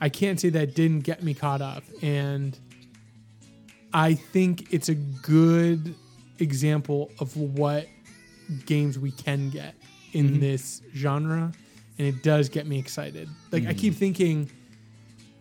[0.00, 2.58] I can't say that didn't get me caught up, and
[3.92, 5.94] I think it's a good
[6.38, 7.86] example of what
[8.66, 9.74] games we can get
[10.12, 10.40] in mm-hmm.
[10.40, 11.52] this genre,
[11.98, 13.28] and it does get me excited.
[13.50, 13.78] Like I mm-hmm.
[13.78, 14.50] keep thinking,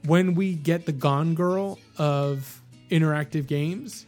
[0.06, 4.06] when we get the Gone Girl of interactive games,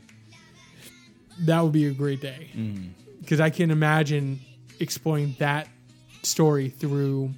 [1.41, 2.49] that would be a great day.
[2.55, 2.87] Mm-hmm.
[3.19, 4.39] Because I can imagine
[4.79, 5.67] exploring that
[6.23, 7.33] story through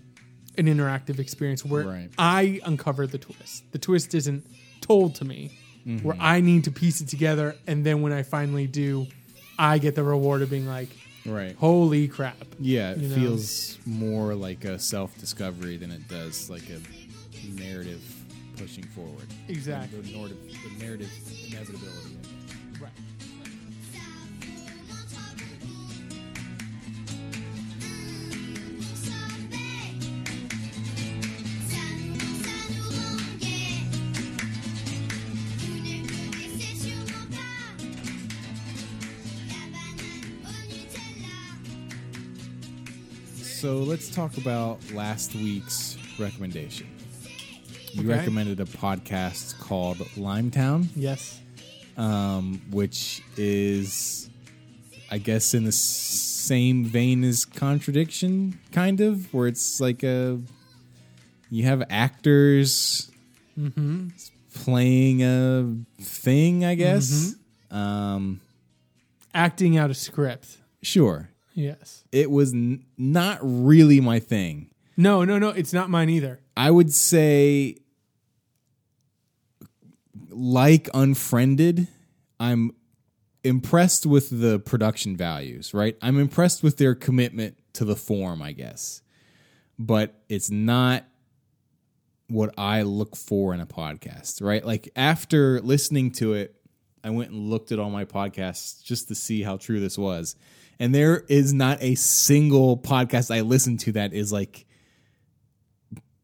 [0.58, 2.10] an interactive experience where Right.
[2.18, 3.64] I uncover the twist.
[3.72, 4.46] The twist isn't
[4.82, 6.22] told to me, where mm-hmm.
[6.22, 9.08] I need to piece it together, and then when I finally do,
[9.58, 10.90] I get the reward of being like,
[11.26, 11.56] Right.
[11.56, 12.36] Holy crap.
[12.60, 13.16] Yeah, it You know?
[13.16, 16.82] feels more like a self discovery than it does like a
[17.50, 18.02] narrative
[18.58, 19.28] pushing forward.
[19.48, 20.02] Exactly.
[20.02, 20.38] The, narrative,
[20.78, 21.10] the narrative
[21.48, 22.18] inevitability.
[43.64, 46.86] So let's talk about last week's recommendation.
[47.94, 48.10] You Okay.
[48.10, 51.40] recommended a podcast called Limetown, Yes.
[51.96, 54.30] um, which is,
[55.10, 60.42] I guess, in the same vein as Contradiction, kind of, where it's like a
[61.50, 63.10] you have actors
[64.54, 67.36] playing a thing, I guess.
[67.72, 68.42] Um,
[69.34, 70.58] Acting out a script.
[70.82, 72.04] sure, Yes.
[72.12, 74.72] it was n- not really my thing.
[74.98, 75.50] No, no, no.
[75.50, 76.40] It's not mine either.
[76.58, 77.78] I would say,
[80.30, 81.88] like Unfriended,
[82.40, 82.72] I'm
[83.44, 85.98] impressed with the production values, right?
[86.02, 89.02] I'm impressed with their commitment to the form, I guess.
[89.80, 91.06] But it's not
[92.28, 94.64] what I look for in a podcast, right?
[94.66, 96.56] Like after listening to it,
[97.04, 100.36] I went and looked at all my podcasts just to see how true this was.
[100.84, 104.66] And there is not a single podcast I listen to that is like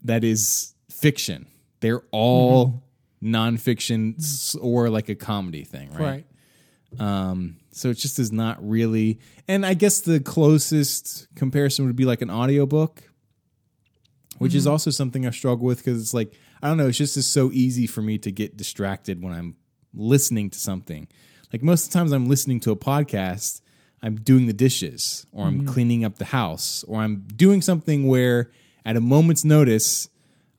[0.04, 1.48] that is fiction.
[1.80, 2.84] They're all
[3.24, 6.26] nonfiction s- or like a comedy thing, right?
[7.00, 7.00] Right.
[7.00, 9.20] Um, so it just is not really.
[9.48, 13.02] And I guess the closest comparison would be like an audiobook,
[14.40, 17.16] which is also something I struggle with because it's like, I don't know, it's just
[17.16, 19.56] is so easy for me to get distracted when I'm
[19.94, 21.08] listening to something.
[21.54, 23.62] Like most of the times I'm listening to a podcast,
[24.02, 25.68] I'm doing the dishes or I'm mm-hmm.
[25.68, 28.52] cleaning up the house or I'm doing something where
[28.86, 30.10] at a moment's notice,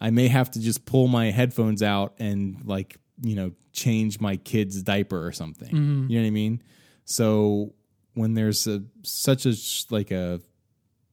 [0.01, 4.37] I may have to just pull my headphones out and like, you know, change my
[4.37, 5.69] kid's diaper or something.
[5.69, 6.11] Mm-hmm.
[6.11, 6.63] You know what I mean?
[7.05, 7.75] So
[8.15, 9.55] when there's a such a
[9.91, 10.41] like a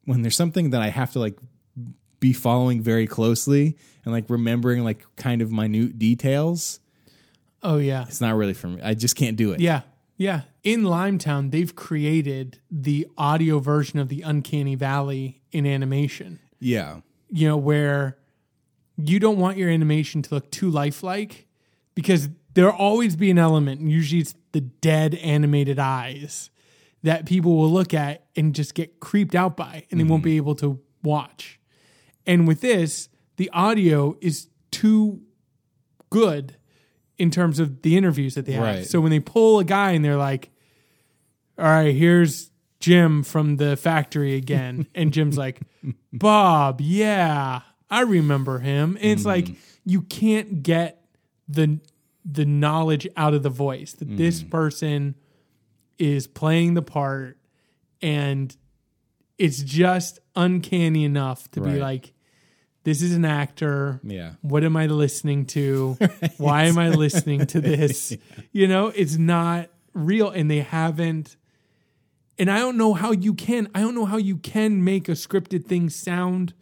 [0.05, 1.37] when there's something that I have to like
[2.19, 6.79] be following very closely and like remembering like kind of minute details,
[7.63, 8.05] Oh yeah.
[8.07, 8.81] it's not really for me.
[8.81, 9.59] I just can't do it.
[9.59, 9.81] Yeah.
[10.17, 10.41] Yeah.
[10.63, 16.39] In Limetown, they've created the audio version of the Uncanny Valley in animation.
[16.59, 17.01] Yeah.
[17.29, 18.17] You know, where
[18.97, 21.47] you don't want your animation to look too lifelike
[21.93, 26.49] because there'll always be an element, and usually it's the dead animated eyes
[27.03, 30.31] that people will look at and just get creeped out by and they won't mm-hmm.
[30.31, 31.59] be able to watch.
[32.25, 33.07] And with this,
[33.37, 35.21] the audio is too
[36.09, 36.57] good
[37.17, 38.63] in terms of the interviews that they have.
[38.63, 38.85] Right.
[38.85, 40.51] So when they pull a guy and they're like,
[41.57, 44.87] all right, here's Jim from the factory again.
[44.95, 45.61] and Jim's like,
[46.13, 48.97] Bob, yeah, I remember him.
[48.97, 49.27] And it's mm.
[49.27, 49.47] like,
[49.85, 51.03] you can't get
[51.47, 51.79] the
[52.29, 54.51] the knowledge out of the voice that this mm.
[54.51, 55.15] person
[55.97, 57.37] is playing the part
[58.01, 58.57] and
[59.37, 62.13] it's just uncanny enough to be like
[62.87, 64.35] this is an actor Yeah.
[64.39, 65.97] what am I listening to?
[66.37, 68.15] Why am I listening to this?
[68.53, 71.35] You know, it's not real and they haven't
[72.39, 75.13] and I don't know how you can I don't know how you can make a
[75.13, 76.53] scripted thing sound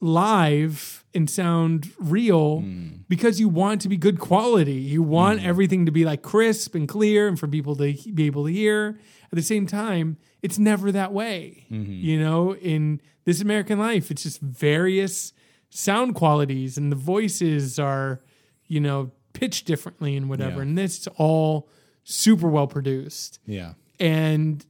[0.00, 2.88] live and sound real hmm.
[3.08, 4.72] because you want to be good quality.
[4.72, 5.46] You want hmm.
[5.46, 8.98] everything to be like crisp and clear and for people to be able to hear.
[9.30, 11.66] At the same time, it's never that way.
[11.70, 11.92] Mm-hmm.
[11.92, 15.32] You know, in this American life, it's just various
[15.70, 18.20] sound qualities and the voices are,
[18.66, 20.56] you know, pitched differently and whatever.
[20.56, 20.62] Yeah.
[20.62, 21.68] And this is all
[22.04, 23.74] super well produced Yeah.
[24.00, 24.64] and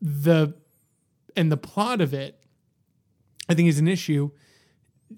[0.00, 0.54] the
[1.36, 2.42] and the plot of it
[3.48, 4.30] i think is an issue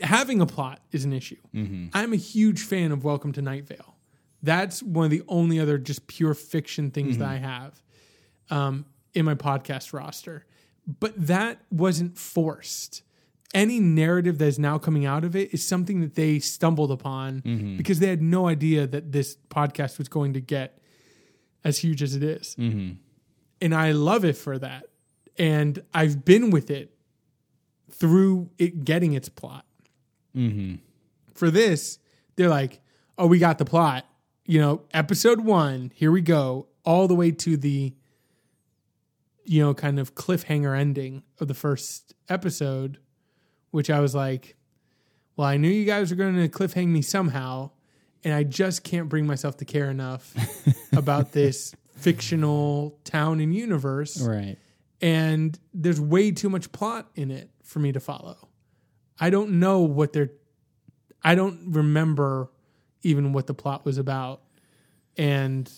[0.00, 1.86] having a plot is an issue mm-hmm.
[1.94, 3.96] i'm a huge fan of welcome to night vale
[4.42, 7.20] that's one of the only other just pure fiction things mm-hmm.
[7.20, 7.82] that i have
[8.50, 8.84] um,
[9.14, 10.44] in my podcast roster
[11.00, 13.02] but that wasn't forced
[13.54, 17.40] any narrative that is now coming out of it is something that they stumbled upon
[17.42, 17.76] mm-hmm.
[17.76, 20.78] because they had no idea that this podcast was going to get
[21.62, 22.92] as huge as it is mm-hmm.
[23.60, 24.86] and I love it for that.
[25.36, 26.94] And I've been with it
[27.90, 29.64] through it getting its plot.
[30.36, 30.76] Mm-hmm.
[31.34, 31.98] For this,
[32.36, 32.80] they're like,
[33.18, 34.06] "Oh, we got the plot."
[34.46, 37.94] You know, episode one, here we go, all the way to the,
[39.44, 42.98] you know, kind of cliffhanger ending of the first episode,
[43.70, 44.56] which I was like,
[45.36, 47.70] "Well, I knew you guys were going to cliffhang me somehow."
[48.24, 50.34] And I just can't bring myself to care enough
[50.96, 54.56] about this fictional town and universe Right.
[55.00, 58.48] and there's way too much plot in it for me to follow.
[59.20, 60.30] I don't know what they're
[61.22, 62.50] I don't remember
[63.02, 64.40] even what the plot was about.
[65.16, 65.70] And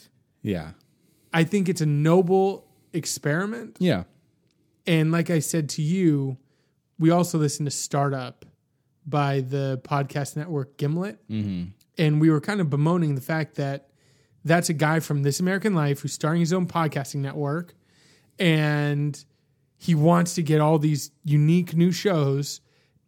[0.43, 0.73] Yeah.
[1.33, 2.66] I think it's a noble
[2.97, 3.77] experiment.
[3.79, 4.05] Yeah.
[4.87, 6.39] And like I said to you,
[6.99, 8.45] we also listened to Startup
[9.07, 11.19] by the podcast network Gimlet.
[11.29, 11.71] Mm-hmm.
[11.99, 13.91] And we were kind of bemoaning the fact that
[14.45, 17.75] that's a guy from This American Life who's starting his own podcasting network.
[18.39, 19.23] And
[19.79, 22.61] he wants to get all these unique new shows.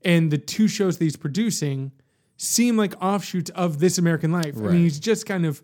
[0.05, 1.93] And the two shows that he's producing
[2.37, 4.57] seem like offshoots of This American Life.
[4.57, 5.63] I mean, he's just kind of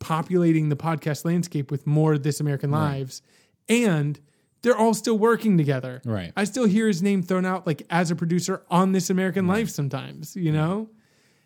[0.00, 3.22] repopulating the podcast landscape with more This American Lives.
[3.68, 4.18] And
[4.62, 6.00] they're all still working together.
[6.04, 6.32] Right.
[6.36, 9.70] I still hear his name thrown out like as a producer on This American Life
[9.70, 10.88] sometimes, you know?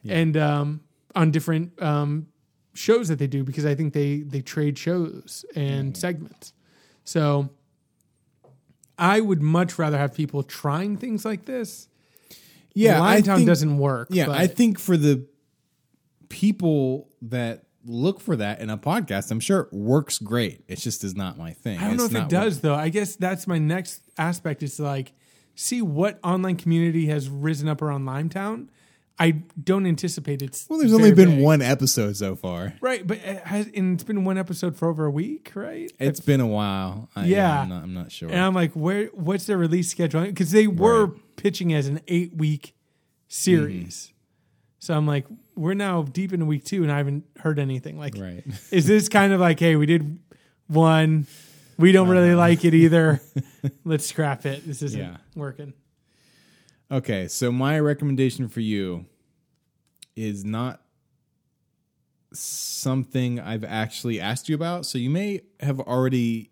[0.08, 0.80] And um,
[1.14, 2.28] on different um,
[2.72, 6.54] shows that they do because I think they they trade shows and segments.
[7.04, 7.50] So
[8.98, 11.88] I would much rather have people trying things like this.
[12.72, 13.00] Yeah.
[13.00, 14.08] Limetown doesn't work.
[14.10, 15.26] Yeah, but I think for the
[16.30, 20.62] people that look for that in a podcast, I'm sure it works great.
[20.68, 21.78] It just is not my thing.
[21.78, 22.74] I don't know if it does though.
[22.74, 25.12] I guess that's my next aspect is to like
[25.54, 28.68] see what online community has risen up around Limetown.
[29.18, 31.44] I don't anticipate it's Well, there's only been big.
[31.44, 32.72] one episode so far.
[32.80, 35.92] right, but it has, and it's been one episode for over a week, right?
[35.98, 37.10] It's been a while.
[37.14, 37.60] I, Yeah.
[37.62, 38.30] I'm not, I'm not sure.
[38.30, 39.06] And I'm like, where?
[39.08, 40.22] What's their release schedule?
[40.24, 41.36] Because they were Right.
[41.36, 42.74] pitching as an eight week
[43.28, 44.06] series.
[44.06, 44.16] Mm-hmm.
[44.80, 47.98] So I'm like, we're now deep into week two, and I haven't heard anything.
[47.98, 48.42] Like, right.
[48.72, 50.18] is this kind of like, hey, we did
[50.68, 51.26] one,
[51.78, 53.20] we don't really like it either.
[53.84, 54.66] Let's scrap it.
[54.66, 55.16] This isn't Yeah.
[55.36, 55.74] working.
[56.90, 59.06] Okay, so my recommendation for you
[60.16, 60.82] is not
[62.32, 64.86] something I've actually asked you about.
[64.86, 66.50] So you may have already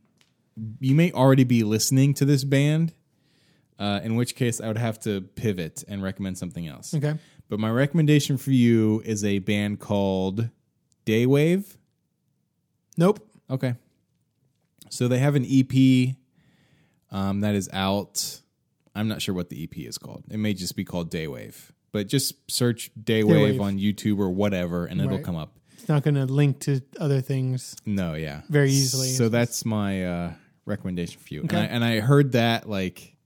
[0.80, 2.92] you may already be listening to this band.
[3.78, 6.92] Uh, in which case I would have to pivot and recommend something else.
[6.94, 7.14] Okay.
[7.48, 10.50] But my recommendation for you is a band called
[11.04, 11.78] Day Wave.
[12.96, 13.26] Nope.
[13.50, 13.74] Okay.
[14.90, 16.14] So they have an EP
[17.10, 18.40] um, that is out.
[18.94, 20.24] I'm not sure what the EP is called.
[20.30, 21.72] It may just be called Day Wave.
[21.92, 23.62] But just search Day Wave Daywave.
[23.62, 25.56] on YouTube or whatever, and it'll come up.
[25.72, 27.76] It's not going to link to other things.
[27.86, 29.08] No, yeah, Very easily.
[29.08, 30.32] So that's my uh,
[30.66, 31.44] recommendation for you.
[31.44, 31.56] Okay.
[31.56, 33.16] And, I, and I heard that like,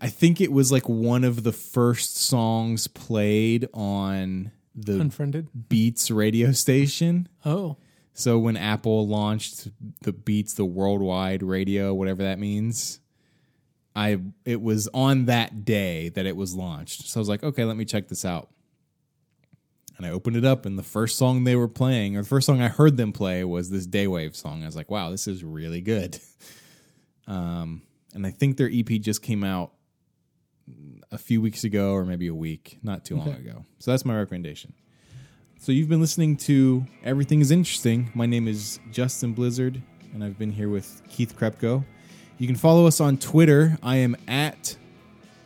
[0.00, 5.48] I think it was like one of the first songs played on the Unfriended.
[5.68, 7.28] Beats radio station.
[7.44, 7.76] Oh.
[8.12, 9.68] So when Apple launched
[10.02, 13.00] the Beats, the worldwide radio, whatever that means,
[13.94, 17.08] I it was on that day that it was launched.
[17.08, 18.50] So I was like, okay, let me check this out.
[19.96, 22.46] And I opened it up, and the first song they were playing, or the first
[22.46, 24.62] song I heard them play, was this Day Wave song.
[24.62, 26.18] I was like, wow, this is really good.
[27.28, 27.82] Um,
[28.16, 29.72] and I think their EP just came out
[31.12, 33.64] a few weeks ago, or maybe a week, not too long ago.
[33.78, 34.72] So that's my recommendation.
[35.60, 38.10] So you've been listening to Everything is Interesting.
[38.14, 39.82] My name is Justin Blizzard,
[40.14, 41.84] and I've been here with Keith Krepko.
[42.38, 43.78] You can follow us on Twitter.
[43.82, 44.76] I am at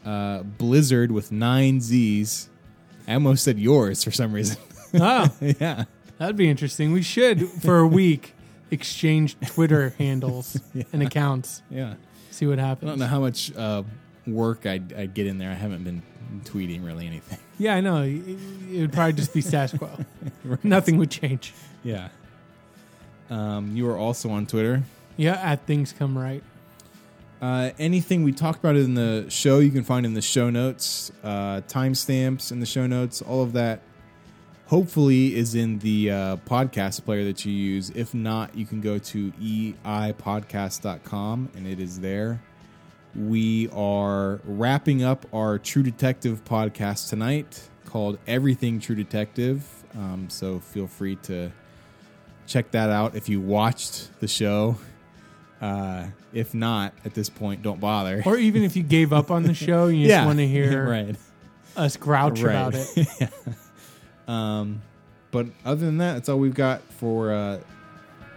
[0.05, 2.49] uh, Blizzard with nine Z's.
[3.09, 4.57] I almost said yours for some reason.
[4.93, 5.85] Oh, yeah.
[6.19, 6.91] that'd be interesting.
[6.91, 8.35] We should, for a week,
[8.73, 10.59] exchange Twitter handles
[10.93, 11.63] and accounts.
[11.71, 11.95] Yeah.
[12.41, 12.89] See what happens.
[12.89, 13.83] I don't know how much uh,
[14.27, 15.51] work I'd, I'd get in there.
[15.51, 16.01] I haven't been
[16.45, 17.39] tweeting really anything.
[17.59, 18.01] Yeah, I know.
[18.01, 18.23] It
[18.73, 19.91] it would probably just be status quo.
[20.63, 21.53] Nothing would change.
[21.85, 22.09] Yeah.
[23.29, 24.83] Um, you are also on Twitter.
[25.19, 26.43] Yeah, at things come right.
[27.43, 31.13] Uh, anything we talked about in the show, you can find in the show notes.
[31.23, 33.21] Uh, timestamps in the show notes.
[33.21, 33.83] All of that,
[34.71, 37.91] hopefully, is in the uh, podcast player that you use.
[37.91, 42.41] If not, you can go to eipodcast.com and it is there.
[43.17, 49.67] We are wrapping up our True Detective podcast tonight called Everything True Detective.
[49.97, 51.51] Um, so feel free to
[52.47, 54.77] check that out if you watched the show.
[55.61, 58.23] Uh, if not, at this point, don't bother.
[58.25, 61.17] Or even if you gave up on the show, you just want to hear right.
[61.77, 62.53] us grouch Right.
[62.55, 63.09] about it.
[64.29, 64.83] Um,
[65.31, 67.61] but other than that, that's all we've got for uh,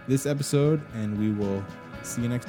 [0.06, 1.64] this episode, and we will
[2.02, 2.48] see you next.